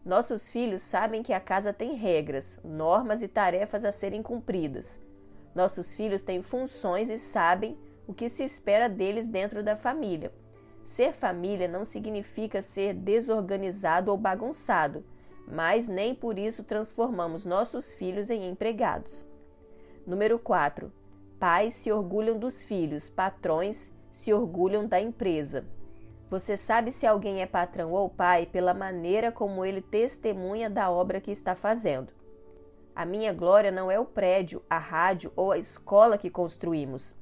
Nossos 0.03 0.49
filhos 0.49 0.81
sabem 0.81 1.21
que 1.21 1.31
a 1.31 1.39
casa 1.39 1.71
tem 1.71 1.93
regras, 1.93 2.59
normas 2.63 3.21
e 3.21 3.27
tarefas 3.27 3.85
a 3.85 3.91
serem 3.91 4.23
cumpridas. 4.23 4.99
Nossos 5.53 5.93
filhos 5.93 6.23
têm 6.23 6.41
funções 6.41 7.11
e 7.11 7.17
sabem 7.19 7.77
o 8.09 8.13
que 8.13 8.27
se 8.27 8.43
espera 8.43 8.89
deles 8.89 9.27
dentro 9.27 9.61
da 9.61 9.75
família. 9.75 10.33
Ser 10.83 11.13
família 11.13 11.67
não 11.67 11.85
significa 11.85 12.59
ser 12.59 12.91
desorganizado 12.91 14.09
ou 14.09 14.17
bagunçado, 14.17 15.05
mas 15.47 15.87
nem 15.87 16.15
por 16.15 16.39
isso 16.39 16.63
transformamos 16.63 17.45
nossos 17.45 17.93
filhos 17.93 18.31
em 18.31 18.49
empregados. 18.49 19.29
Número 20.07 20.39
4. 20.39 20.91
Pais 21.39 21.75
se 21.75 21.91
orgulham 21.91 22.39
dos 22.39 22.63
filhos, 22.63 23.11
patrões 23.11 23.93
se 24.09 24.33
orgulham 24.33 24.87
da 24.87 24.99
empresa. 24.99 25.63
Você 26.31 26.57
sabe 26.57 26.91
se 26.91 27.05
alguém 27.05 27.43
é 27.43 27.45
patrão 27.45 27.91
ou 27.91 28.09
pai 28.09 28.47
pela 28.47 28.73
maneira 28.73 29.31
como 29.31 29.63
ele 29.63 29.83
testemunha 29.83 30.67
da 30.67 30.89
obra 30.89 31.21
que 31.21 31.29
está 31.29 31.55
fazendo. 31.55 32.11
A 32.95 33.05
minha 33.05 33.31
glória 33.31 33.69
não 33.69 33.91
é 33.91 33.99
o 33.99 34.05
prédio, 34.05 34.63
a 34.67 34.79
rádio 34.79 35.31
ou 35.35 35.51
a 35.51 35.59
escola 35.59 36.17
que 36.17 36.31
construímos. 36.31 37.18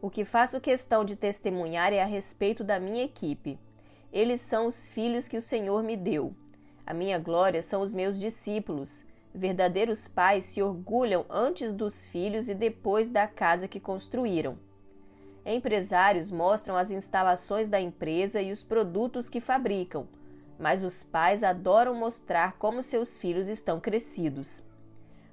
O 0.00 0.08
que 0.08 0.24
faço 0.24 0.60
questão 0.60 1.04
de 1.04 1.16
testemunhar 1.16 1.92
é 1.92 2.00
a 2.00 2.06
respeito 2.06 2.62
da 2.62 2.78
minha 2.78 3.02
equipe. 3.02 3.58
Eles 4.12 4.40
são 4.40 4.68
os 4.68 4.88
filhos 4.88 5.26
que 5.26 5.36
o 5.36 5.42
Senhor 5.42 5.82
me 5.82 5.96
deu. 5.96 6.32
A 6.86 6.94
minha 6.94 7.18
glória 7.18 7.62
são 7.64 7.82
os 7.82 7.92
meus 7.92 8.16
discípulos. 8.16 9.04
Verdadeiros 9.34 10.06
pais 10.06 10.44
se 10.46 10.62
orgulham 10.62 11.26
antes 11.28 11.72
dos 11.72 12.06
filhos 12.06 12.48
e 12.48 12.54
depois 12.54 13.10
da 13.10 13.26
casa 13.26 13.66
que 13.66 13.80
construíram. 13.80 14.56
Empresários 15.44 16.30
mostram 16.30 16.76
as 16.76 16.92
instalações 16.92 17.68
da 17.68 17.80
empresa 17.80 18.40
e 18.40 18.52
os 18.52 18.62
produtos 18.62 19.28
que 19.28 19.40
fabricam, 19.40 20.06
mas 20.58 20.84
os 20.84 21.02
pais 21.02 21.42
adoram 21.42 21.94
mostrar 21.94 22.56
como 22.56 22.82
seus 22.82 23.18
filhos 23.18 23.48
estão 23.48 23.80
crescidos. 23.80 24.62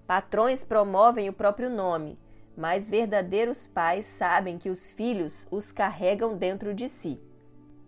Patrões 0.08 0.64
promovem 0.64 1.30
o 1.30 1.34
próprio 1.34 1.70
nome, 1.70 2.18
mas 2.56 2.88
verdadeiros 2.88 3.68
pais 3.68 4.06
sabem 4.06 4.58
que 4.58 4.70
os 4.70 4.90
filhos 4.92 5.48
os 5.52 5.72
carregam 5.72 6.38
dentro 6.38 6.74
de 6.74 6.88
si. 6.88 7.20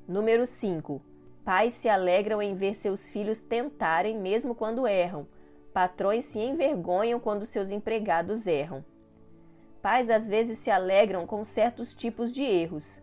Número 0.07 0.45
5. 0.45 1.01
Pais 1.43 1.74
se 1.75 1.88
alegram 1.88 2.41
em 2.41 2.55
ver 2.55 2.75
seus 2.75 3.09
filhos 3.09 3.41
tentarem 3.41 4.17
mesmo 4.17 4.53
quando 4.53 4.88
erram. 4.88 5.27
Patrões 5.74 6.25
se 6.25 6.39
envergonham 6.39 7.19
quando 7.19 7.45
seus 7.45 7.71
empregados 7.71 8.47
erram. 8.47 8.83
Pais 9.81 10.09
às 10.09 10.27
vezes 10.27 10.57
se 10.57 10.69
alegram 10.69 11.25
com 11.25 11.43
certos 11.43 11.95
tipos 11.95 12.33
de 12.33 12.43
erros. 12.43 13.01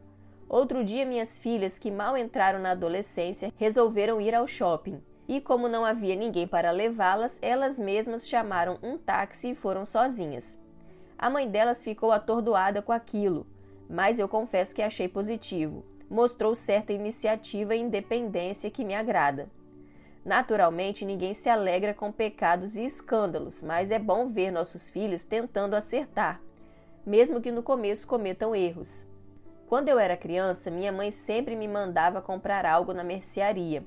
Outro 0.49 0.85
dia, 0.85 1.07
minhas 1.07 1.39
filhas, 1.39 1.79
que 1.79 1.91
mal 1.91 2.17
entraram 2.17 2.59
na 2.59 2.73
adolescência, 2.73 3.53
resolveram 3.57 4.21
ir 4.21 4.35
ao 4.35 4.47
shopping. 4.47 5.03
E 5.27 5.41
como 5.41 5.69
não 5.69 5.85
havia 5.85 6.15
ninguém 6.15 6.47
para 6.47 6.71
levá-las, 6.71 7.39
elas 7.41 7.79
mesmas 7.79 8.29
chamaram 8.29 8.79
um 8.83 8.99
táxi 8.99 9.51
e 9.51 9.55
foram 9.55 9.87
sozinhas. 9.87 10.63
A 11.25 11.31
mãe 11.31 11.49
delas 11.49 11.83
ficou 11.83 12.13
atordoada 12.13 12.83
com 12.83 12.93
aquilo, 12.93 13.47
mas 13.89 14.19
eu 14.19 14.29
confesso 14.29 14.75
que 14.75 14.83
achei 14.83 15.09
positivo. 15.09 15.83
Mostrou 16.11 16.55
certa 16.55 16.93
iniciativa 16.93 17.75
e 17.75 17.81
independência 17.81 18.71
que 18.71 18.85
me 18.85 18.95
agrada. 18.95 19.49
Naturalmente, 20.23 21.05
ninguém 21.07 21.33
se 21.33 21.49
alegra 21.49 21.95
com 21.95 22.13
pecados 22.13 22.77
e 22.77 22.85
escândalos, 22.85 23.63
mas 23.63 23.91
é 23.91 23.99
bom 23.99 24.29
ver 24.29 24.51
nossos 24.51 24.91
filhos 24.91 25.25
tentando 25.25 25.73
acertar 25.73 26.43
mesmo 27.05 27.41
que 27.41 27.53
no 27.53 27.63
começo 27.63 28.07
cometam 28.07 28.55
erros. 28.55 29.07
Quando 29.69 29.89
eu 29.89 29.99
era 29.99 30.17
criança, 30.17 30.71
minha 30.71 30.93
mãe 30.93 31.11
sempre 31.11 31.57
me 31.57 31.69
mandava 31.69 32.23
comprar 32.23 32.65
algo 32.65 32.93
na 32.93 33.05
mercearia. 33.05 33.85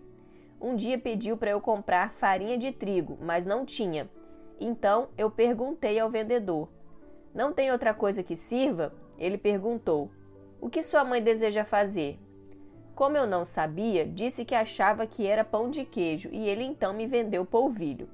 Um 0.59 0.75
dia 0.75 0.97
pediu 0.97 1.37
para 1.37 1.51
eu 1.51 1.61
comprar 1.61 2.13
farinha 2.13 2.57
de 2.57 2.71
trigo, 2.71 3.17
mas 3.21 3.45
não 3.45 3.65
tinha. 3.65 4.09
Então 4.59 5.09
eu 5.17 5.29
perguntei 5.29 5.99
ao 5.99 6.09
vendedor: 6.09 6.67
Não 7.37 7.53
tem 7.53 7.71
outra 7.71 7.93
coisa 7.93 8.21
que 8.21 8.35
sirva? 8.35 8.91
Ele 9.17 9.37
perguntou: 9.37 10.11
O 10.59 10.69
que 10.69 10.83
sua 10.83 11.05
mãe 11.05 11.23
deseja 11.23 11.63
fazer? 11.63 12.19
Como 12.95 13.15
eu 13.15 13.25
não 13.25 13.45
sabia, 13.45 14.05
disse 14.05 14.43
que 14.43 14.55
achava 14.55 15.07
que 15.07 15.25
era 15.25 15.45
pão 15.45 15.69
de 15.69 15.85
queijo 15.85 16.29
e 16.33 16.49
ele 16.49 16.63
então 16.63 16.93
me 16.93 17.07
vendeu 17.07 17.45
polvilho. 17.45 18.09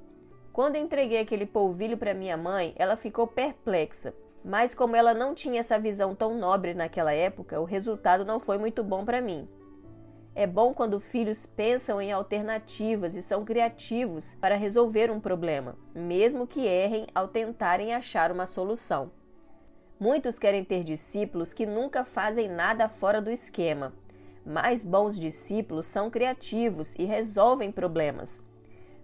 Quando 0.52 0.76
entreguei 0.76 1.18
aquele 1.18 1.46
polvilho 1.46 1.96
para 1.96 2.14
minha 2.14 2.36
mãe, 2.36 2.74
ela 2.76 2.96
ficou 2.96 3.26
perplexa 3.26 4.14
mas 4.44 4.74
como 4.74 4.94
ela 4.94 5.14
não 5.14 5.34
tinha 5.34 5.60
essa 5.60 5.78
visão 5.78 6.14
tão 6.14 6.36
nobre 6.36 6.74
naquela 6.74 7.14
época, 7.14 7.58
o 7.58 7.64
resultado 7.64 8.26
não 8.26 8.38
foi 8.38 8.58
muito 8.58 8.84
bom 8.84 9.02
para 9.02 9.22
mim. 9.22 9.48
É 10.36 10.48
bom 10.48 10.74
quando 10.74 10.98
filhos 10.98 11.46
pensam 11.46 12.00
em 12.00 12.10
alternativas 12.10 13.14
e 13.14 13.22
são 13.22 13.44
criativos 13.44 14.34
para 14.40 14.56
resolver 14.56 15.08
um 15.08 15.20
problema, 15.20 15.76
mesmo 15.94 16.44
que 16.44 16.66
errem 16.66 17.06
ao 17.14 17.28
tentarem 17.28 17.94
achar 17.94 18.32
uma 18.32 18.44
solução. 18.44 19.12
Muitos 19.98 20.36
querem 20.36 20.64
ter 20.64 20.82
discípulos 20.82 21.52
que 21.52 21.64
nunca 21.64 22.04
fazem 22.04 22.48
nada 22.48 22.88
fora 22.88 23.22
do 23.22 23.30
esquema, 23.30 23.92
mas 24.44 24.84
bons 24.84 25.18
discípulos 25.20 25.86
são 25.86 26.10
criativos 26.10 26.96
e 26.96 27.04
resolvem 27.04 27.70
problemas. 27.70 28.42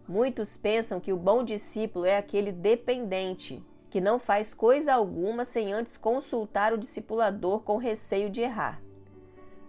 Muitos 0.09 0.57
pensam 0.57 0.99
que 0.99 1.13
o 1.13 1.17
bom 1.17 1.45
discípulo 1.45 2.07
é 2.07 2.17
aquele 2.17 2.51
dependente, 2.51 3.65
que 3.89 4.01
não 4.01 4.19
faz 4.19 4.53
coisa 4.53 4.95
alguma 4.95 5.45
sem 5.45 5.73
antes 5.73 5.97
consultar 5.97 6.73
o 6.73 6.79
discipulador 6.79 7.61
com 7.61 7.77
receio 7.77 8.29
de 8.29 8.41
errar. 8.41 8.83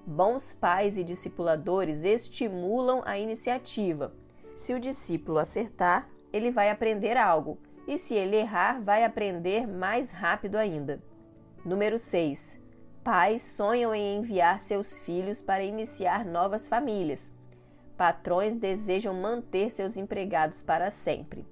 Bons 0.05 0.53
pais 0.53 0.97
e 0.97 1.03
discipuladores 1.03 2.03
estimulam 2.03 3.01
a 3.05 3.19
iniciativa. 3.19 4.13
Se 4.55 4.73
o 4.73 4.79
discípulo 4.79 5.37
acertar, 5.37 6.09
ele 6.33 6.49
vai 6.49 6.69
aprender 6.69 7.17
algo, 7.17 7.59
e 7.87 7.97
se 7.97 8.15
ele 8.15 8.35
errar, 8.35 8.81
vai 8.81 9.03
aprender 9.03 9.67
mais 9.67 10.11
rápido 10.11 10.55
ainda. 10.55 11.01
Número 11.63 11.99
6. 11.99 12.59
Pais 13.03 13.43
sonham 13.43 13.93
em 13.93 14.17
enviar 14.17 14.59
seus 14.59 14.97
filhos 14.99 15.41
para 15.41 15.63
iniciar 15.63 16.25
novas 16.25 16.67
famílias. 16.67 17.33
Patrões 17.97 18.55
desejam 18.55 19.13
manter 19.13 19.71
seus 19.71 19.97
empregados 19.97 20.63
para 20.63 20.89
sempre. 20.89 21.45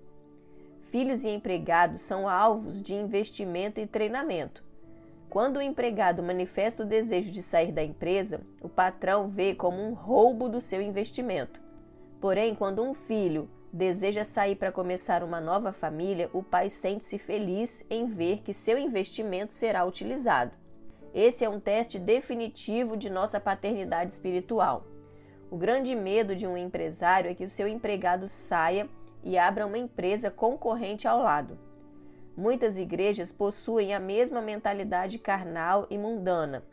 Filhos 0.89 1.23
e 1.23 1.29
empregados 1.29 2.01
são 2.01 2.27
alvos 2.27 2.81
de 2.81 2.95
investimento 2.95 3.79
e 3.79 3.85
treinamento. 3.85 4.63
Quando 5.29 5.57
o 5.57 5.61
empregado 5.61 6.23
manifesta 6.23 6.81
o 6.81 6.85
desejo 6.85 7.29
de 7.29 7.43
sair 7.43 7.71
da 7.71 7.83
empresa, 7.83 8.41
o 8.61 8.67
patrão 8.67 9.29
vê 9.29 9.53
como 9.53 9.79
um 9.79 9.93
roubo 9.93 10.49
do 10.49 10.59
seu 10.59 10.81
investimento. 10.81 11.61
Porém, 12.19 12.55
quando 12.55 12.81
um 12.81 12.95
filho 12.95 13.47
deseja 13.71 14.25
sair 14.25 14.55
para 14.55 14.71
começar 14.71 15.23
uma 15.23 15.39
nova 15.39 15.71
família, 15.71 16.31
o 16.33 16.41
pai 16.41 16.67
sente-se 16.67 17.19
feliz 17.19 17.85
em 17.91 18.07
ver 18.07 18.41
que 18.41 18.55
seu 18.55 18.75
investimento 18.75 19.53
será 19.53 19.85
utilizado. 19.85 20.51
Esse 21.13 21.45
é 21.45 21.49
um 21.49 21.59
teste 21.59 21.99
definitivo 21.99 22.97
de 22.97 23.09
nossa 23.09 23.39
paternidade 23.39 24.11
espiritual. 24.11 24.83
O 25.51 25.57
grande 25.57 25.95
medo 25.95 26.35
de 26.35 26.47
um 26.47 26.57
empresário 26.57 27.29
é 27.29 27.35
que 27.35 27.43
o 27.43 27.49
seu 27.49 27.67
empregado 27.67 28.27
saia 28.27 28.89
e 29.23 29.37
abra 29.37 29.67
uma 29.67 29.77
empresa 29.77 30.31
concorrente 30.31 31.07
ao 31.07 31.19
lado. 31.21 31.68
Muitas 32.39 32.77
igrejas 32.77 33.33
possuem 33.33 33.93
a 33.93 33.99
mesma 33.99 34.41
mentalidade 34.41 35.19
carnal 35.19 35.85
e 35.89 35.97
mundana. 35.97 36.63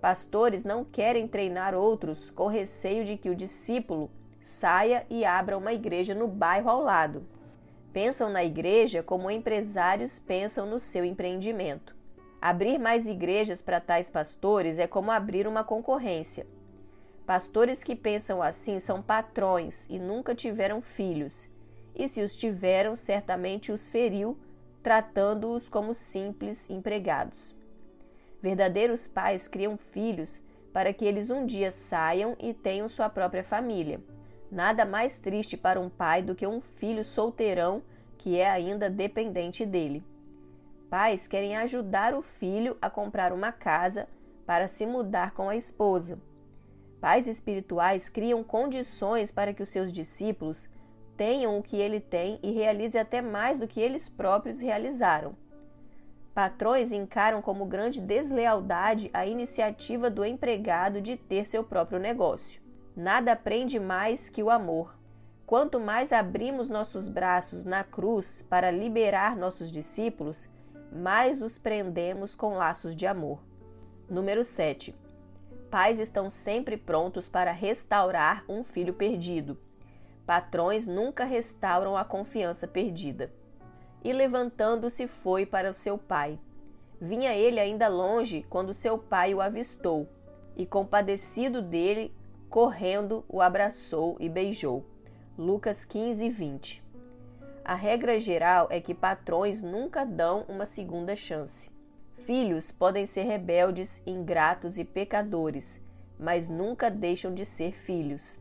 Pastores 0.00 0.64
não 0.64 0.84
querem 0.84 1.28
treinar 1.28 1.72
outros 1.72 2.30
com 2.30 2.48
receio 2.48 3.04
de 3.04 3.16
que 3.16 3.30
o 3.30 3.36
discípulo 3.36 4.10
saia 4.40 5.06
e 5.08 5.24
abra 5.24 5.56
uma 5.56 5.72
igreja 5.72 6.16
no 6.16 6.26
bairro 6.26 6.68
ao 6.68 6.82
lado. 6.82 7.24
Pensam 7.92 8.28
na 8.28 8.42
igreja 8.42 9.00
como 9.00 9.30
empresários 9.30 10.18
pensam 10.18 10.66
no 10.66 10.80
seu 10.80 11.04
empreendimento. 11.04 11.94
Abrir 12.42 12.76
mais 12.76 13.06
igrejas 13.06 13.62
para 13.62 13.80
tais 13.80 14.10
pastores 14.10 14.80
é 14.80 14.88
como 14.88 15.12
abrir 15.12 15.46
uma 15.46 15.62
concorrência. 15.62 16.44
Pastores 17.24 17.84
que 17.84 17.94
pensam 17.94 18.42
assim 18.42 18.80
são 18.80 19.00
patrões 19.00 19.86
e 19.88 19.96
nunca 19.96 20.34
tiveram 20.34 20.82
filhos, 20.82 21.48
e 21.94 22.08
se 22.08 22.20
os 22.20 22.34
tiveram, 22.34 22.96
certamente 22.96 23.70
os 23.70 23.88
feriu 23.88 24.36
tratando-os 24.88 25.68
como 25.68 25.92
simples 25.92 26.66
empregados. 26.70 27.54
Verdadeiros 28.40 29.06
pais 29.06 29.46
criam 29.46 29.76
filhos 29.76 30.42
para 30.72 30.94
que 30.94 31.04
eles 31.04 31.28
um 31.28 31.44
dia 31.44 31.70
saiam 31.70 32.34
e 32.40 32.54
tenham 32.54 32.88
sua 32.88 33.10
própria 33.10 33.44
família. 33.44 34.00
Nada 34.50 34.86
mais 34.86 35.18
triste 35.18 35.58
para 35.58 35.78
um 35.78 35.90
pai 35.90 36.22
do 36.22 36.34
que 36.34 36.46
um 36.46 36.62
filho 36.62 37.04
solteirão 37.04 37.82
que 38.16 38.38
é 38.38 38.48
ainda 38.48 38.88
dependente 38.88 39.66
dele. 39.66 40.02
Pais 40.88 41.26
querem 41.26 41.54
ajudar 41.58 42.14
o 42.14 42.22
filho 42.22 42.74
a 42.80 42.88
comprar 42.88 43.30
uma 43.30 43.52
casa 43.52 44.08
para 44.46 44.68
se 44.68 44.86
mudar 44.86 45.32
com 45.32 45.50
a 45.50 45.56
esposa. 45.56 46.18
Pais 46.98 47.28
espirituais 47.28 48.08
criam 48.08 48.42
condições 48.42 49.30
para 49.30 49.52
que 49.52 49.62
os 49.62 49.68
seus 49.68 49.92
discípulos 49.92 50.66
tenham 51.18 51.58
o 51.58 51.62
que 51.62 51.76
ele 51.76 52.00
tem 52.00 52.38
e 52.44 52.52
realize 52.52 52.96
até 52.96 53.20
mais 53.20 53.58
do 53.58 53.66
que 53.66 53.80
eles 53.80 54.08
próprios 54.08 54.60
realizaram. 54.60 55.34
Patrões 56.32 56.92
encaram 56.92 57.42
como 57.42 57.66
grande 57.66 58.00
deslealdade 58.00 59.10
a 59.12 59.26
iniciativa 59.26 60.08
do 60.08 60.24
empregado 60.24 61.00
de 61.00 61.16
ter 61.16 61.44
seu 61.44 61.64
próprio 61.64 61.98
negócio. 61.98 62.62
Nada 62.96 63.34
prende 63.34 63.80
mais 63.80 64.30
que 64.30 64.42
o 64.42 64.48
amor. 64.48 64.96
Quanto 65.44 65.80
mais 65.80 66.12
abrimos 66.12 66.68
nossos 66.68 67.08
braços 67.08 67.64
na 67.64 67.82
cruz 67.82 68.46
para 68.48 68.70
liberar 68.70 69.36
nossos 69.36 69.72
discípulos, 69.72 70.48
mais 70.92 71.42
os 71.42 71.58
prendemos 71.58 72.36
com 72.36 72.54
laços 72.54 72.94
de 72.94 73.06
amor. 73.06 73.42
Número 74.08 74.44
7. 74.44 74.94
Pais 75.68 75.98
estão 75.98 76.30
sempre 76.30 76.76
prontos 76.76 77.28
para 77.28 77.50
restaurar 77.50 78.44
um 78.48 78.62
filho 78.62 78.94
perdido. 78.94 79.58
Patrões 80.28 80.86
nunca 80.86 81.24
restauram 81.24 81.96
a 81.96 82.04
confiança 82.04 82.68
perdida. 82.68 83.32
E 84.04 84.12
levantando-se 84.12 85.06
foi 85.06 85.46
para 85.46 85.70
o 85.70 85.74
seu 85.74 85.96
pai. 85.96 86.38
Vinha 87.00 87.34
ele 87.34 87.58
ainda 87.58 87.88
longe 87.88 88.44
quando 88.50 88.74
seu 88.74 88.98
pai 88.98 89.34
o 89.34 89.40
avistou, 89.40 90.06
e 90.54 90.66
compadecido 90.66 91.62
dele, 91.62 92.14
correndo, 92.50 93.24
o 93.26 93.40
abraçou 93.40 94.18
e 94.20 94.28
beijou. 94.28 94.84
Lucas 95.38 95.82
15, 95.86 96.28
20. 96.28 96.84
A 97.64 97.74
regra 97.74 98.20
geral 98.20 98.66
é 98.70 98.82
que 98.82 98.92
patrões 98.92 99.62
nunca 99.62 100.04
dão 100.04 100.44
uma 100.46 100.66
segunda 100.66 101.16
chance. 101.16 101.70
Filhos 102.26 102.70
podem 102.70 103.06
ser 103.06 103.22
rebeldes, 103.22 104.02
ingratos 104.06 104.76
e 104.76 104.84
pecadores, 104.84 105.82
mas 106.18 106.50
nunca 106.50 106.90
deixam 106.90 107.32
de 107.32 107.46
ser 107.46 107.72
filhos. 107.72 108.38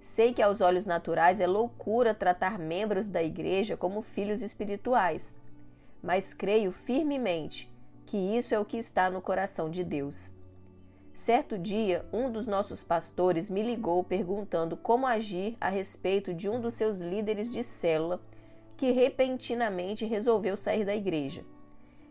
Sei 0.00 0.32
que 0.32 0.42
aos 0.42 0.60
olhos 0.60 0.86
naturais 0.86 1.40
é 1.40 1.46
loucura 1.46 2.14
tratar 2.14 2.58
membros 2.58 3.08
da 3.08 3.22
igreja 3.22 3.76
como 3.76 4.02
filhos 4.02 4.42
espirituais, 4.42 5.34
mas 6.02 6.32
creio 6.32 6.72
firmemente 6.72 7.70
que 8.06 8.16
isso 8.16 8.54
é 8.54 8.58
o 8.58 8.64
que 8.64 8.78
está 8.78 9.10
no 9.10 9.20
coração 9.20 9.68
de 9.68 9.84
Deus. 9.84 10.32
Certo 11.12 11.58
dia, 11.58 12.06
um 12.12 12.30
dos 12.30 12.46
nossos 12.46 12.84
pastores 12.84 13.50
me 13.50 13.60
ligou 13.60 14.04
perguntando 14.04 14.76
como 14.76 15.04
agir 15.04 15.56
a 15.60 15.68
respeito 15.68 16.32
de 16.32 16.48
um 16.48 16.60
dos 16.60 16.74
seus 16.74 17.00
líderes 17.00 17.50
de 17.52 17.64
célula 17.64 18.20
que 18.76 18.92
repentinamente 18.92 20.06
resolveu 20.06 20.56
sair 20.56 20.84
da 20.84 20.94
igreja. 20.94 21.44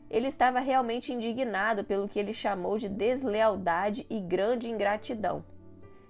Ele 0.09 0.27
estava 0.27 0.59
realmente 0.59 1.13
indignado 1.13 1.85
pelo 1.85 2.07
que 2.07 2.19
ele 2.19 2.33
chamou 2.33 2.77
de 2.77 2.89
deslealdade 2.89 4.05
e 4.09 4.19
grande 4.19 4.69
ingratidão. 4.69 5.43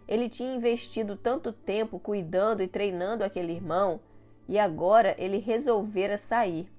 Ele 0.08 0.30
tinha 0.30 0.56
investido 0.56 1.16
tanto 1.16 1.52
tempo 1.52 2.00
cuidando 2.00 2.64
e 2.64 2.68
treinando 2.68 3.24
aquele 3.24 3.52
irmão 3.54 4.00
e 4.48 4.58
agora 4.58 5.14
ele 5.18 5.38
resolvera 5.38 6.18
sair. 6.18 6.72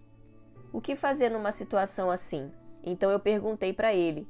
O 0.73 0.81
que 0.81 0.97
fazer 0.97 1.31
numa 1.31 1.53
situação 1.53 2.11
assim? 2.11 2.51
Então 2.83 3.11
eu 3.11 3.21
perguntei 3.21 3.73
para 3.73 3.95
ele: 3.95 4.27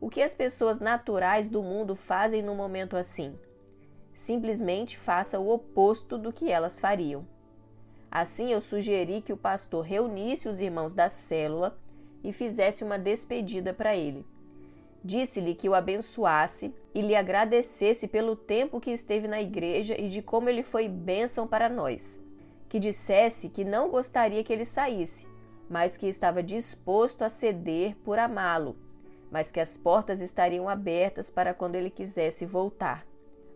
o 0.00 0.10
que 0.10 0.22
as 0.22 0.34
pessoas 0.34 0.78
naturais 0.78 1.48
do 1.48 1.62
mundo 1.62 1.96
fazem 1.96 2.42
no 2.42 2.54
momento 2.54 2.96
assim? 2.96 3.38
Simplesmente 4.12 4.98
faça 4.98 5.38
o 5.38 5.50
oposto 5.50 6.18
do 6.18 6.32
que 6.32 6.50
elas 6.50 6.78
fariam. 6.78 7.26
Assim 8.10 8.52
eu 8.52 8.60
sugeri 8.60 9.20
que 9.20 9.32
o 9.32 9.36
pastor 9.36 9.84
reunisse 9.84 10.48
os 10.48 10.60
irmãos 10.60 10.94
da 10.94 11.08
célula 11.08 11.78
e 12.22 12.32
fizesse 12.32 12.84
uma 12.84 12.98
despedida 12.98 13.72
para 13.72 13.96
ele. 13.96 14.24
Disse-lhe 15.06 15.54
que 15.54 15.68
o 15.68 15.74
abençoasse 15.74 16.74
e 16.92 17.00
lhe 17.00 17.14
agradecesse 17.14 18.08
pelo 18.08 18.34
tempo 18.34 18.80
que 18.80 18.90
esteve 18.90 19.28
na 19.28 19.40
igreja 19.40 19.94
e 19.96 20.08
de 20.08 20.20
como 20.20 20.48
ele 20.48 20.64
foi 20.64 20.88
bênção 20.88 21.46
para 21.46 21.68
nós. 21.68 22.20
Que 22.68 22.80
dissesse 22.80 23.48
que 23.48 23.64
não 23.64 23.88
gostaria 23.88 24.42
que 24.42 24.52
ele 24.52 24.64
saísse, 24.64 25.28
mas 25.70 25.96
que 25.96 26.08
estava 26.08 26.42
disposto 26.42 27.22
a 27.22 27.30
ceder 27.30 27.94
por 27.98 28.18
amá-lo, 28.18 28.76
mas 29.30 29.52
que 29.52 29.60
as 29.60 29.76
portas 29.76 30.20
estariam 30.20 30.68
abertas 30.68 31.30
para 31.30 31.54
quando 31.54 31.76
ele 31.76 31.88
quisesse 31.88 32.44
voltar. 32.44 33.06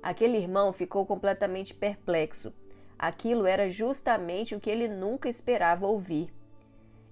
Aquele 0.00 0.38
irmão 0.38 0.72
ficou 0.72 1.04
completamente 1.04 1.74
perplexo. 1.74 2.54
Aquilo 2.96 3.44
era 3.44 3.68
justamente 3.68 4.54
o 4.54 4.60
que 4.60 4.70
ele 4.70 4.86
nunca 4.86 5.28
esperava 5.28 5.84
ouvir. 5.84 6.32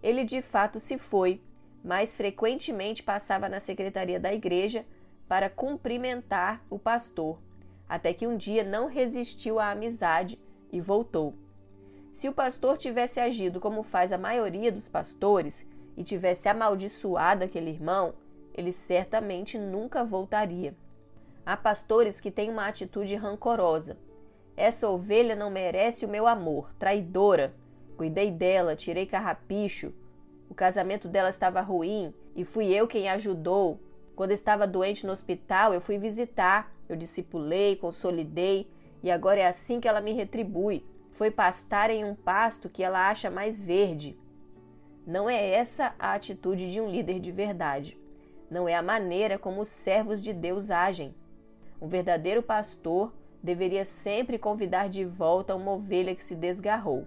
Ele 0.01 0.23
de 0.23 0.41
fato 0.41 0.79
se 0.79 0.97
foi 0.97 1.41
mas 1.83 2.15
frequentemente 2.15 3.03
passava 3.03 3.49
na 3.49 3.61
secretaria 3.61 4.19
da 4.19 4.33
igreja 4.33 4.85
para 5.29 5.51
cumprimentar 5.51 6.65
o 6.71 6.79
pastor, 6.79 7.39
até 7.89 8.13
que 8.13 8.27
um 8.27 8.37
dia 8.37 8.65
não 8.65 8.87
resistiu 8.87 9.59
à 9.59 9.71
amizade 9.71 10.39
e 10.73 10.81
voltou. 10.81 11.35
Se 12.13 12.29
o 12.29 12.33
pastor 12.33 12.77
tivesse 12.77 13.21
agido 13.21 13.61
como 13.61 13.83
faz 13.83 14.13
a 14.13 14.19
maioria 14.19 14.73
dos 14.73 14.89
pastores 14.89 15.67
e 15.97 16.03
tivesse 16.03 16.49
amaldiçoado 16.49 17.45
aquele 17.45 17.71
irmão, 17.71 18.15
ele 18.55 18.73
certamente 18.73 19.59
nunca 19.59 20.05
voltaria. 20.05 20.75
Há 21.47 21.57
pastores 21.57 22.21
que 22.21 22.31
têm 22.31 22.51
uma 22.51 22.67
atitude 22.67 23.15
rancorosa. 23.15 23.97
Essa 24.57 24.89
ovelha 24.89 25.37
não 25.37 25.51
merece 25.51 26.05
o 26.05 26.09
meu 26.09 26.27
amor, 26.27 26.75
traidora. 26.79 27.55
Cuidei 27.97 28.31
dela, 28.31 28.75
tirei 28.75 29.07
carrapicho, 29.07 29.95
o 30.49 30.55
casamento 30.55 31.09
dela 31.09 31.29
estava 31.29 31.61
ruim 31.61 32.15
e 32.35 32.45
fui 32.45 32.67
eu 32.73 32.87
quem 32.87 33.09
a 33.09 33.15
ajudou. 33.15 33.81
Quando 34.17 34.33
estava 34.33 34.67
doente 34.67 35.07
no 35.07 35.13
hospital, 35.13 35.73
eu 35.73 35.81
fui 35.81 35.99
visitar, 35.99 36.73
eu 36.89 36.97
discipulei, 36.97 37.77
consolidei 37.77 38.69
e 39.03 39.11
agora 39.11 39.41
é 39.41 39.47
assim 39.47 39.81
que 39.81 39.87
ela 39.87 40.01
me 40.01 40.13
retribui. 40.13 40.85
Foi 41.13 41.31
pastar 41.31 41.91
em 41.91 42.05
um 42.05 42.15
pasto 42.15 42.69
que 42.69 42.83
ela 42.83 43.09
acha 43.09 43.31
mais 43.31 43.61
verde. 43.61 44.19
Não 45.07 45.29
é 45.29 45.51
essa 45.51 45.95
a 45.99 46.15
atitude 46.15 46.71
de 46.71 46.81
um 46.81 46.91
líder 46.91 47.21
de 47.21 47.33
verdade. 47.33 47.99
Não 48.51 48.69
é 48.69 48.75
a 48.75 48.83
maneira 48.83 49.39
como 49.39 49.61
os 49.61 49.69
servos 49.69 50.23
de 50.23 50.33
Deus 50.33 50.71
agem. 50.71 51.15
Um 51.81 51.89
verdadeiro 51.89 52.43
pastor 52.43 53.13
deveria 53.43 53.85
sempre 53.85 54.39
convidar 54.39 54.89
de 54.89 55.05
volta 55.05 55.55
uma 55.55 55.73
ovelha 55.73 56.15
que 56.15 56.25
se 56.25 56.35
desgarrou. 56.35 57.07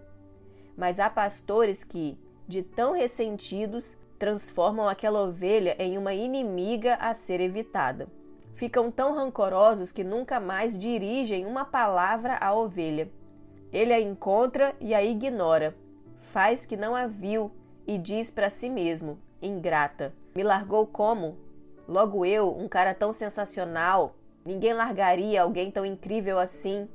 Mas 0.77 0.99
há 0.99 1.09
pastores 1.09 1.83
que, 1.83 2.17
de 2.47 2.61
tão 2.61 2.93
ressentidos, 2.93 3.97
transformam 4.17 4.87
aquela 4.87 5.23
ovelha 5.23 5.75
em 5.79 5.97
uma 5.97 6.13
inimiga 6.13 6.95
a 6.95 7.13
ser 7.13 7.39
evitada. 7.39 8.07
Ficam 8.53 8.91
tão 8.91 9.15
rancorosos 9.15 9.91
que 9.91 10.03
nunca 10.03 10.39
mais 10.39 10.77
dirigem 10.77 11.45
uma 11.45 11.65
palavra 11.65 12.37
à 12.39 12.53
ovelha. 12.53 13.09
Ele 13.73 13.91
a 13.93 13.99
encontra 13.99 14.75
e 14.79 14.93
a 14.93 15.03
ignora, 15.03 15.75
faz 16.21 16.65
que 16.65 16.77
não 16.77 16.95
a 16.95 17.07
viu 17.07 17.51
e 17.85 17.97
diz 17.97 18.31
para 18.31 18.49
si 18.49 18.69
mesmo: 18.69 19.19
ingrata. 19.41 20.13
Me 20.33 20.43
largou 20.43 20.87
como? 20.87 21.37
Logo 21.87 22.25
eu, 22.25 22.55
um 22.55 22.69
cara 22.69 22.93
tão 22.93 23.11
sensacional, 23.11 24.15
ninguém 24.45 24.73
largaria 24.73 25.41
alguém 25.41 25.69
tão 25.69 25.85
incrível 25.85 26.39
assim. 26.39 26.87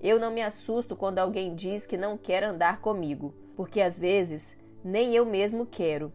Eu 0.00 0.20
não 0.20 0.30
me 0.30 0.42
assusto 0.42 0.94
quando 0.94 1.18
alguém 1.18 1.54
diz 1.54 1.86
que 1.86 1.96
não 1.96 2.16
quer 2.16 2.44
andar 2.44 2.80
comigo, 2.80 3.34
porque 3.56 3.80
às 3.80 3.98
vezes 3.98 4.56
nem 4.84 5.14
eu 5.14 5.24
mesmo 5.24 5.66
quero. 5.66 6.12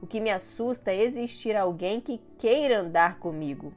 O 0.00 0.06
que 0.06 0.20
me 0.20 0.30
assusta 0.30 0.90
é 0.90 1.02
existir 1.02 1.56
alguém 1.56 2.00
que 2.00 2.20
queira 2.36 2.80
andar 2.80 3.18
comigo. 3.18 3.72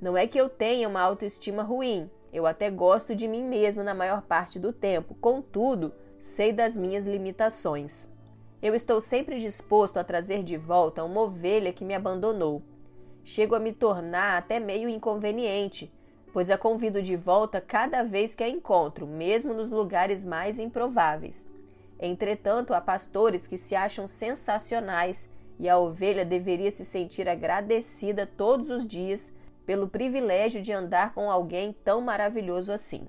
Não 0.00 0.16
é 0.16 0.26
que 0.26 0.38
eu 0.38 0.48
tenha 0.48 0.88
uma 0.88 1.00
autoestima 1.00 1.62
ruim, 1.62 2.08
eu 2.32 2.46
até 2.46 2.70
gosto 2.70 3.14
de 3.14 3.26
mim 3.26 3.42
mesmo 3.42 3.82
na 3.82 3.94
maior 3.94 4.22
parte 4.22 4.58
do 4.58 4.72
tempo, 4.72 5.14
contudo, 5.14 5.92
sei 6.20 6.52
das 6.52 6.76
minhas 6.76 7.04
limitações. 7.04 8.08
Eu 8.60 8.74
estou 8.74 9.00
sempre 9.00 9.38
disposto 9.38 9.98
a 9.98 10.04
trazer 10.04 10.42
de 10.42 10.56
volta 10.56 11.04
uma 11.04 11.22
ovelha 11.22 11.72
que 11.72 11.84
me 11.84 11.94
abandonou. 11.94 12.62
Chego 13.24 13.54
a 13.54 13.60
me 13.60 13.72
tornar 13.72 14.38
até 14.38 14.58
meio 14.58 14.88
inconveniente, 14.88 15.92
pois 16.32 16.50
a 16.50 16.58
convido 16.58 17.00
de 17.00 17.16
volta 17.16 17.60
cada 17.60 18.02
vez 18.02 18.34
que 18.34 18.42
a 18.42 18.48
encontro, 18.48 19.06
mesmo 19.06 19.54
nos 19.54 19.70
lugares 19.70 20.24
mais 20.24 20.58
improváveis. 20.58 21.48
Entretanto, 21.98 22.72
há 22.74 22.80
pastores 22.80 23.46
que 23.46 23.58
se 23.58 23.74
acham 23.74 24.06
sensacionais 24.06 25.28
e 25.58 25.68
a 25.68 25.78
ovelha 25.78 26.24
deveria 26.24 26.70
se 26.70 26.84
sentir 26.84 27.28
agradecida 27.28 28.26
todos 28.26 28.70
os 28.70 28.86
dias 28.86 29.32
pelo 29.66 29.88
privilégio 29.88 30.62
de 30.62 30.72
andar 30.72 31.12
com 31.12 31.30
alguém 31.30 31.72
tão 31.84 32.00
maravilhoso 32.00 32.72
assim. 32.72 33.06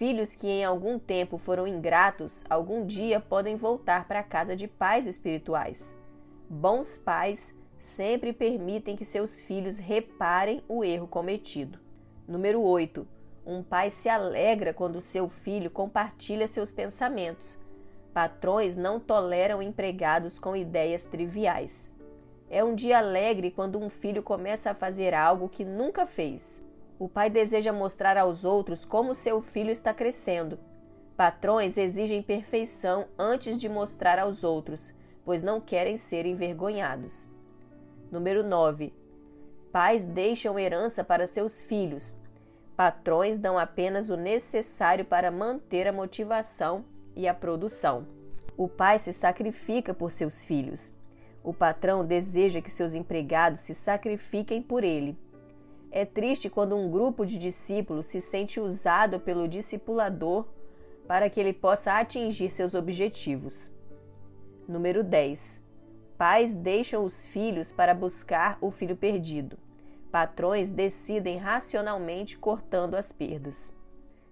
Filhos 0.00 0.34
que 0.34 0.48
em 0.48 0.64
algum 0.64 0.98
tempo 0.98 1.38
foram 1.38 1.66
ingratos, 1.66 2.44
algum 2.48 2.84
dia 2.84 3.20
podem 3.20 3.54
voltar 3.54 4.08
para 4.08 4.20
a 4.20 4.24
casa 4.24 4.56
de 4.56 4.66
pais 4.66 5.06
espirituais. 5.06 5.94
Bons 6.48 6.98
pais 6.98 7.54
sempre 7.78 8.32
permitem 8.32 8.96
que 8.96 9.04
seus 9.04 9.40
filhos 9.40 9.78
reparem 9.78 10.62
o 10.68 10.82
erro 10.82 11.06
cometido. 11.06 11.78
Número 12.26 12.60
8. 12.60 13.06
Um 13.44 13.62
pai 13.62 13.90
se 13.90 14.08
alegra 14.08 14.72
quando 14.72 15.00
seu 15.00 15.28
filho 15.28 15.70
compartilha 15.70 16.46
seus 16.46 16.72
pensamentos, 16.72 17.58
Patrões 18.12 18.76
não 18.76 18.98
toleram 18.98 19.62
empregados 19.62 20.38
com 20.38 20.56
ideias 20.56 21.04
triviais. 21.04 21.96
É 22.48 22.64
um 22.64 22.74
dia 22.74 22.98
alegre 22.98 23.52
quando 23.52 23.78
um 23.78 23.88
filho 23.88 24.22
começa 24.22 24.72
a 24.72 24.74
fazer 24.74 25.14
algo 25.14 25.48
que 25.48 25.64
nunca 25.64 26.04
fez. 26.06 26.60
O 26.98 27.08
pai 27.08 27.30
deseja 27.30 27.72
mostrar 27.72 28.18
aos 28.18 28.44
outros 28.44 28.84
como 28.84 29.14
seu 29.14 29.40
filho 29.40 29.70
está 29.70 29.94
crescendo. 29.94 30.58
Patrões 31.16 31.78
exigem 31.78 32.20
perfeição 32.20 33.06
antes 33.16 33.56
de 33.56 33.68
mostrar 33.68 34.18
aos 34.18 34.42
outros, 34.42 34.92
pois 35.24 35.42
não 35.42 35.60
querem 35.60 35.96
ser 35.96 36.26
envergonhados. 36.26 37.30
Número 38.10 38.42
9. 38.42 38.92
Pais 39.70 40.04
deixam 40.04 40.58
herança 40.58 41.04
para 41.04 41.28
seus 41.28 41.62
filhos. 41.62 42.16
Patrões 42.76 43.38
dão 43.38 43.56
apenas 43.56 44.10
o 44.10 44.16
necessário 44.16 45.04
para 45.04 45.30
manter 45.30 45.86
a 45.86 45.92
motivação 45.92 46.84
e 47.14 47.26
a 47.28 47.34
produção. 47.34 48.06
O 48.56 48.68
pai 48.68 48.98
se 48.98 49.12
sacrifica 49.12 49.94
por 49.94 50.10
seus 50.10 50.44
filhos. 50.44 50.94
O 51.42 51.54
patrão 51.54 52.04
deseja 52.04 52.60
que 52.60 52.70
seus 52.70 52.92
empregados 52.92 53.60
se 53.60 53.74
sacrifiquem 53.74 54.62
por 54.62 54.84
ele. 54.84 55.16
É 55.90 56.04
triste 56.04 56.48
quando 56.48 56.76
um 56.76 56.90
grupo 56.90 57.24
de 57.24 57.38
discípulos 57.38 58.06
se 58.06 58.20
sente 58.20 58.60
usado 58.60 59.18
pelo 59.18 59.48
discipulador 59.48 60.46
para 61.06 61.28
que 61.28 61.40
ele 61.40 61.52
possa 61.52 61.98
atingir 61.98 62.50
seus 62.50 62.74
objetivos. 62.74 63.72
Número 64.68 65.02
10. 65.02 65.60
Pais 66.16 66.54
deixam 66.54 67.04
os 67.04 67.26
filhos 67.26 67.72
para 67.72 67.94
buscar 67.94 68.58
o 68.60 68.70
filho 68.70 68.94
perdido. 68.94 69.58
Patrões 70.12 70.70
decidem 70.70 71.38
racionalmente 71.38 72.36
cortando 72.36 72.94
as 72.94 73.10
perdas. 73.10 73.72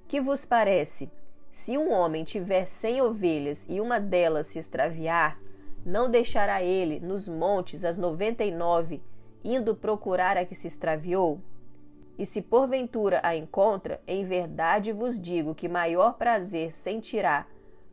Que 0.07 0.21
vos 0.21 0.45
parece? 0.45 1.11
Se 1.51 1.77
um 1.77 1.93
homem 1.93 2.25
tiver 2.25 2.67
cem 2.67 3.01
ovelhas 3.01 3.67
e 3.69 3.81
uma 3.81 3.99
delas 3.99 4.47
se 4.47 4.59
extraviar, 4.59 5.39
não 5.85 6.11
deixará 6.11 6.63
ele 6.63 7.01
nos 7.01 7.29
montes 7.29 7.85
as 7.85 7.97
noventa 7.97 8.45
e 8.45 8.51
nove, 8.51 9.03
indo 9.43 9.75
procurar 9.75 10.37
a 10.37 10.45
que 10.45 10.55
se 10.55 10.67
extraviou? 10.67 11.41
E 12.19 12.27
se 12.27 12.43
porventura 12.43 13.21
a 13.23 13.37
encontra, 13.37 14.01
em 14.07 14.25
verdade 14.25 14.93
vos 14.93 15.21
digo 15.21 15.55
que 15.55 15.69
maior 15.69 16.15
prazer 16.15 16.73
sentirá 16.73 17.47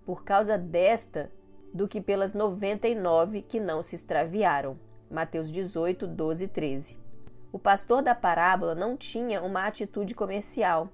por 0.06 0.24
causa 0.24 0.58
desta 0.58 1.32
do 1.74 1.88
que 1.88 2.02
pelas 2.02 2.34
noventa 2.34 2.88
e 2.88 2.96
nove 2.96 3.41
que 3.41 3.60
não 3.60 3.84
se 3.84 3.96
extraviaram. 3.96 4.80
Mateus 5.10 5.52
18, 5.52 6.08
12 6.08 6.46
e 6.46 6.48
13. 6.48 6.98
O 7.52 7.60
pastor 7.60 8.02
da 8.02 8.15
parábola 8.15 8.74
não 8.74 8.98
tinha 8.98 9.41
uma 9.41 9.65
atitude 9.65 10.15
comercial 10.15 10.89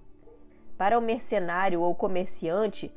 para 0.82 0.98
o 0.98 1.02
mercenário 1.02 1.80
ou 1.80 1.94
comerciante, 1.94 2.92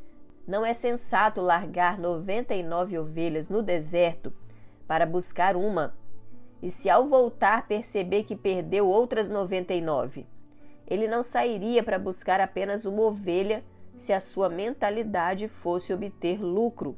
não 0.47 0.65
é 0.65 0.73
sensato 0.73 1.43
largar 1.43 1.99
99 1.99 2.99
ovelhas 2.99 3.51
no 3.51 3.63
deserto 3.63 4.33
para 4.89 5.05
buscar 5.05 5.55
uma, 5.55 5.95
e 6.63 6.71
se 6.71 6.89
ao 6.89 7.07
voltar 7.07 7.69
perceber 7.69 8.23
que 8.23 8.35
perdeu 8.35 8.89
outras 8.89 9.29
99, 9.29 10.27
ele 10.87 11.07
não 11.07 11.23
sairia 11.23 11.83
para 11.83 11.99
buscar 11.99 12.41
apenas 12.41 12.87
uma 12.87 13.03
ovelha 13.03 13.63
se 13.99 14.15
a 14.15 14.21
sua 14.21 14.49
mentalidade 14.49 15.47
fosse 15.47 15.93
obter 15.93 16.43
lucro. 16.43 16.97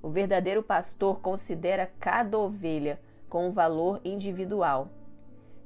O 0.00 0.08
verdadeiro 0.08 0.62
pastor 0.62 1.18
considera 1.18 1.90
cada 1.98 2.38
ovelha 2.38 3.00
com 3.28 3.48
um 3.48 3.50
valor 3.50 4.00
individual. 4.04 4.88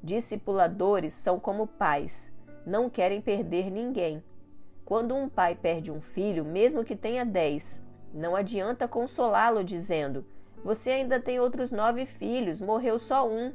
Discipuladores 0.03 1.13
são 1.13 1.39
como 1.39 1.67
pais, 1.67 2.33
não 2.65 2.89
querem 2.89 3.21
perder 3.21 3.71
ninguém 3.71 4.23
quando 4.89 5.15
um 5.15 5.29
pai 5.29 5.55
perde 5.55 5.93
um 5.93 6.01
filho, 6.01 6.43
mesmo 6.43 6.83
que 6.83 6.97
tenha 6.97 7.23
dez, 7.23 7.85
não 8.11 8.35
adianta 8.35 8.89
consolá-lo 8.89 9.63
dizendo: 9.63 10.25
Você 10.65 10.91
ainda 10.91 11.21
tem 11.21 11.39
outros 11.39 11.71
nove 11.71 12.07
filhos, 12.07 12.59
morreu 12.59 12.99
só 12.99 13.29
um. 13.29 13.53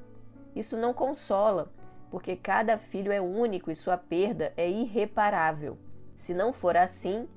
Isso 0.55 0.77
não 0.77 0.93
consola, 0.93 1.71
porque 2.11 2.35
cada 2.35 2.77
filho 2.77 3.11
é 3.11 3.19
único 3.19 3.71
e 3.71 3.75
sua 3.75 3.97
perda 3.97 4.53
é 4.55 4.69
irreparável. 4.69 5.75
Se 6.15 6.35
não 6.35 6.53
for 6.53 6.77
assim, 6.77 7.27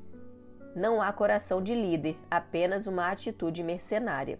não 0.75 1.01
há 1.01 1.11
coração 1.11 1.63
de 1.63 1.75
líder, 1.75 2.19
apenas 2.31 2.87
uma 2.87 3.11
atitude 3.11 3.63
mercenária. 3.63 4.39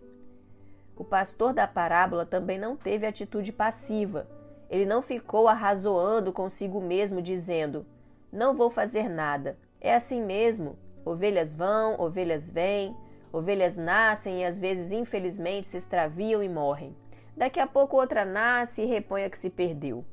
O 0.95 1.03
pastor 1.03 1.55
da 1.55 1.67
parábola 1.67 2.27
também 2.27 2.59
não 2.59 2.77
teve 2.77 3.07
atitude 3.07 3.55
passiva. 3.55 4.29
Ele 4.69 4.85
não 4.85 5.01
ficou 5.01 5.49
arrazoando 5.49 6.31
consigo 6.31 6.79
mesmo, 6.79 7.23
dizendo: 7.23 7.87
não 8.33 8.55
vou 8.55 8.71
fazer 8.71 9.09
nada. 9.09 9.59
É 9.81 9.95
assim 9.95 10.23
mesmo. 10.23 10.79
Ovelhas 11.05 11.55
vão, 11.55 12.01
ovelhas 12.01 12.51
vêm, 12.51 12.97
ovelhas 13.33 13.77
nascem 13.77 14.41
e 14.41 14.45
às 14.45 14.59
vezes, 14.59 14.93
infelizmente, 14.93 15.67
se 15.67 15.77
extraviam 15.77 16.43
e 16.43 16.49
morrem. 16.49 16.97
Daqui 17.37 17.61
a 17.61 17.67
pouco 17.67 17.97
outra 17.97 18.25
nasce 18.25 18.83
e 18.83 18.87
repõe 18.87 19.25
a 19.25 19.31
que 19.31 19.39
se 19.39 19.51
perdeu. 19.51 20.05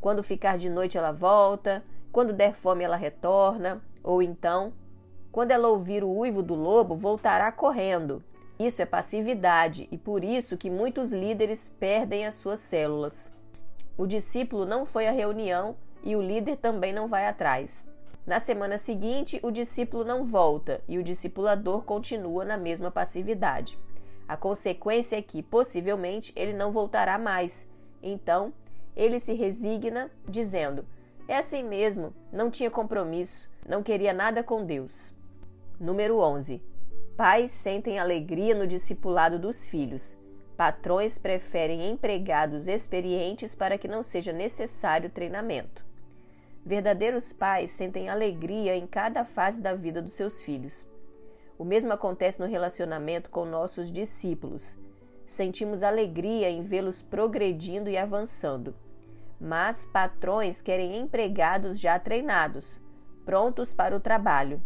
Quando 0.00 0.24
ficar 0.24 0.58
de 0.58 0.68
noite, 0.68 0.98
ela 0.98 1.12
volta, 1.12 1.84
quando 2.10 2.32
der 2.32 2.54
fome, 2.54 2.84
ela 2.84 2.96
retorna, 2.96 3.82
ou 4.02 4.22
então, 4.22 4.72
quando 5.30 5.50
ela 5.50 5.68
ouvir 5.68 6.04
o 6.04 6.10
uivo 6.10 6.42
do 6.42 6.54
lobo, 6.54 6.94
voltará 6.94 7.50
correndo. 7.50 8.22
Isso 8.58 8.80
é 8.80 8.86
passividade 8.86 9.88
e 9.90 9.98
por 9.98 10.22
isso 10.22 10.56
que 10.56 10.70
muitos 10.70 11.12
líderes 11.12 11.68
perdem 11.68 12.24
as 12.24 12.34
suas 12.34 12.60
células. 12.60 13.32
O 13.96 14.06
discípulo 14.06 14.64
não 14.64 14.86
foi 14.86 15.06
à 15.08 15.10
reunião 15.10 15.76
e 16.04 16.14
o 16.14 16.22
líder 16.22 16.56
também 16.58 16.92
não 16.92 17.08
vai 17.08 17.26
atrás. 17.26 17.88
Na 18.26 18.38
semana 18.38 18.78
seguinte, 18.78 19.40
o 19.42 19.50
discípulo 19.50 20.04
não 20.04 20.24
volta 20.24 20.80
e 20.86 20.98
o 20.98 21.02
discipulador 21.02 21.82
continua 21.82 22.44
na 22.44 22.56
mesma 22.56 22.90
passividade. 22.90 23.78
A 24.26 24.36
consequência 24.36 25.16
é 25.16 25.22
que, 25.22 25.42
possivelmente, 25.42 26.32
ele 26.36 26.52
não 26.52 26.72
voltará 26.72 27.18
mais. 27.18 27.66
Então, 28.02 28.52
ele 28.96 29.18
se 29.18 29.34
resigna, 29.34 30.10
dizendo: 30.26 30.86
É 31.28 31.36
assim 31.36 31.62
mesmo, 31.62 32.14
não 32.32 32.50
tinha 32.50 32.70
compromisso, 32.70 33.50
não 33.68 33.82
queria 33.82 34.12
nada 34.12 34.42
com 34.42 34.64
Deus. 34.64 35.14
Número 35.78 36.18
11. 36.18 36.62
Pais 37.16 37.50
sentem 37.50 37.98
alegria 37.98 38.54
no 38.54 38.66
discipulado 38.66 39.38
dos 39.38 39.66
filhos. 39.66 40.16
Patrões 40.56 41.18
preferem 41.18 41.90
empregados 41.90 42.66
experientes 42.66 43.54
para 43.54 43.76
que 43.76 43.88
não 43.88 44.02
seja 44.02 44.32
necessário 44.32 45.10
treinamento. 45.10 45.83
Verdadeiros 46.66 47.30
pais 47.30 47.72
sentem 47.72 48.08
alegria 48.08 48.74
em 48.74 48.86
cada 48.86 49.22
fase 49.22 49.60
da 49.60 49.74
vida 49.74 50.00
dos 50.00 50.14
seus 50.14 50.40
filhos. 50.40 50.88
O 51.58 51.64
mesmo 51.64 51.92
acontece 51.92 52.40
no 52.40 52.46
relacionamento 52.46 53.28
com 53.28 53.44
nossos 53.44 53.92
discípulos. 53.92 54.76
sentimos 55.26 55.82
alegria 55.82 56.50
em 56.50 56.62
vê-los 56.62 57.02
progredindo 57.02 57.88
e 57.88 57.96
avançando. 57.96 58.74
Mas 59.40 59.84
patrões 59.86 60.60
querem 60.60 60.98
empregados 60.98 61.78
já 61.80 61.98
treinados, 61.98 62.80
prontos 63.24 63.72
para 63.74 63.96
o 63.96 64.00
trabalho. 64.00 64.62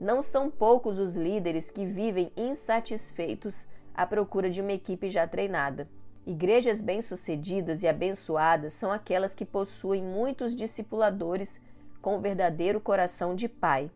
Não 0.00 0.22
são 0.22 0.50
poucos 0.50 0.98
os 0.98 1.14
líderes 1.14 1.70
que 1.70 1.84
vivem 1.84 2.30
insatisfeitos 2.36 3.66
à 3.94 4.06
procura 4.06 4.48
de 4.48 4.60
uma 4.60 4.72
equipe 4.72 5.08
já 5.10 5.26
treinada. 5.26 5.88
Igrejas 6.28 6.82
bem-sucedidas 6.82 7.82
e 7.82 7.88
abençoadas 7.88 8.74
são 8.74 8.92
aquelas 8.92 9.34
que 9.34 9.46
possuem 9.46 10.02
muitos 10.02 10.54
discipuladores 10.54 11.58
com 12.02 12.20
verdadeiro 12.20 12.78
coração 12.82 13.34
de 13.34 13.48
pai. 13.48 13.90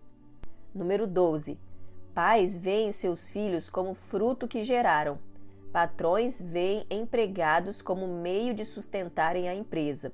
Número 0.75 1.07
12. 1.07 1.59
Pais 2.15 2.57
veem 2.57 2.91
seus 2.91 3.29
filhos 3.29 3.69
como 3.69 3.93
fruto 3.93 4.49
que 4.49 4.65
geraram. 4.65 5.19
Patrões 5.75 6.41
veem 6.41 6.87
empregados 6.89 7.83
como 7.83 8.09
meio 8.09 8.55
de 8.55 8.65
sustentarem 8.65 9.47
a 9.47 9.55
empresa. 9.55 10.11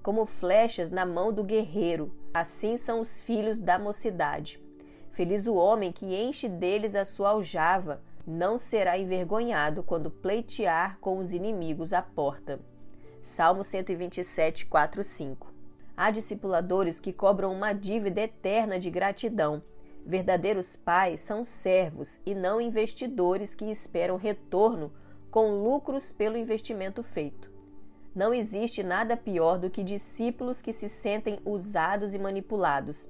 Como 0.00 0.26
flechas 0.26 0.90
na 0.90 1.04
mão 1.04 1.32
do 1.32 1.42
guerreiro, 1.42 2.14
assim 2.32 2.76
são 2.76 3.00
os 3.00 3.20
filhos 3.20 3.58
da 3.58 3.80
mocidade. 3.80 4.60
Feliz 5.10 5.48
o 5.48 5.56
homem 5.56 5.90
que 5.90 6.06
enche 6.14 6.48
deles 6.48 6.94
a 6.94 7.04
sua 7.04 7.30
aljava, 7.30 8.00
não 8.28 8.58
será 8.58 8.98
envergonhado 8.98 9.82
quando 9.82 10.10
pleitear 10.10 10.98
com 11.00 11.16
os 11.16 11.32
inimigos 11.32 11.94
à 11.94 12.02
porta. 12.02 12.60
Salmo 13.22 13.64
127, 13.64 14.66
4, 14.66 15.02
5. 15.02 15.50
Há 15.96 16.10
discipuladores 16.10 17.00
que 17.00 17.10
cobram 17.10 17.50
uma 17.50 17.72
dívida 17.72 18.20
eterna 18.20 18.78
de 18.78 18.90
gratidão. 18.90 19.62
Verdadeiros 20.04 20.76
pais 20.76 21.22
são 21.22 21.42
servos 21.42 22.20
e 22.26 22.34
não 22.34 22.60
investidores 22.60 23.54
que 23.54 23.64
esperam 23.64 24.16
retorno 24.16 24.92
com 25.30 25.62
lucros 25.62 26.12
pelo 26.12 26.36
investimento 26.36 27.02
feito. 27.02 27.50
Não 28.14 28.34
existe 28.34 28.82
nada 28.82 29.16
pior 29.16 29.58
do 29.58 29.70
que 29.70 29.82
discípulos 29.82 30.60
que 30.60 30.74
se 30.74 30.88
sentem 30.88 31.40
usados 31.46 32.12
e 32.12 32.18
manipulados. 32.18 33.08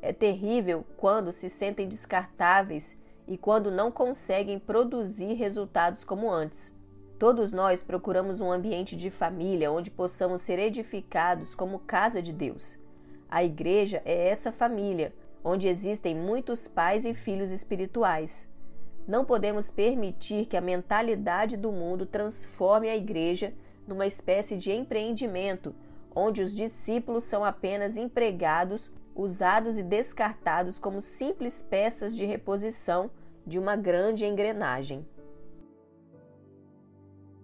É 0.00 0.12
terrível 0.12 0.86
quando 0.96 1.32
se 1.32 1.48
sentem 1.48 1.88
descartáveis 1.88 2.99
e 3.30 3.38
quando 3.38 3.70
não 3.70 3.92
conseguem 3.92 4.58
produzir 4.58 5.34
resultados 5.34 6.02
como 6.02 6.28
antes. 6.28 6.76
Todos 7.16 7.52
nós 7.52 7.80
procuramos 7.80 8.40
um 8.40 8.50
ambiente 8.50 8.96
de 8.96 9.08
família 9.08 9.70
onde 9.70 9.88
possamos 9.88 10.40
ser 10.40 10.58
edificados 10.58 11.54
como 11.54 11.78
casa 11.78 12.20
de 12.20 12.32
Deus. 12.32 12.76
A 13.28 13.44
igreja 13.44 14.02
é 14.04 14.28
essa 14.30 14.50
família, 14.50 15.14
onde 15.44 15.68
existem 15.68 16.12
muitos 16.12 16.66
pais 16.66 17.04
e 17.04 17.14
filhos 17.14 17.52
espirituais. 17.52 18.48
Não 19.06 19.24
podemos 19.24 19.70
permitir 19.70 20.46
que 20.46 20.56
a 20.56 20.60
mentalidade 20.60 21.56
do 21.56 21.70
mundo 21.70 22.06
transforme 22.06 22.88
a 22.88 22.96
igreja 22.96 23.54
numa 23.86 24.08
espécie 24.08 24.56
de 24.56 24.72
empreendimento, 24.72 25.72
onde 26.12 26.42
os 26.42 26.52
discípulos 26.52 27.22
são 27.22 27.44
apenas 27.44 27.96
empregados, 27.96 28.90
usados 29.14 29.78
e 29.78 29.84
descartados 29.84 30.80
como 30.80 31.00
simples 31.00 31.62
peças 31.62 32.16
de 32.16 32.24
reposição 32.24 33.08
de 33.46 33.58
uma 33.58 33.76
grande 33.76 34.24
engrenagem. 34.24 35.06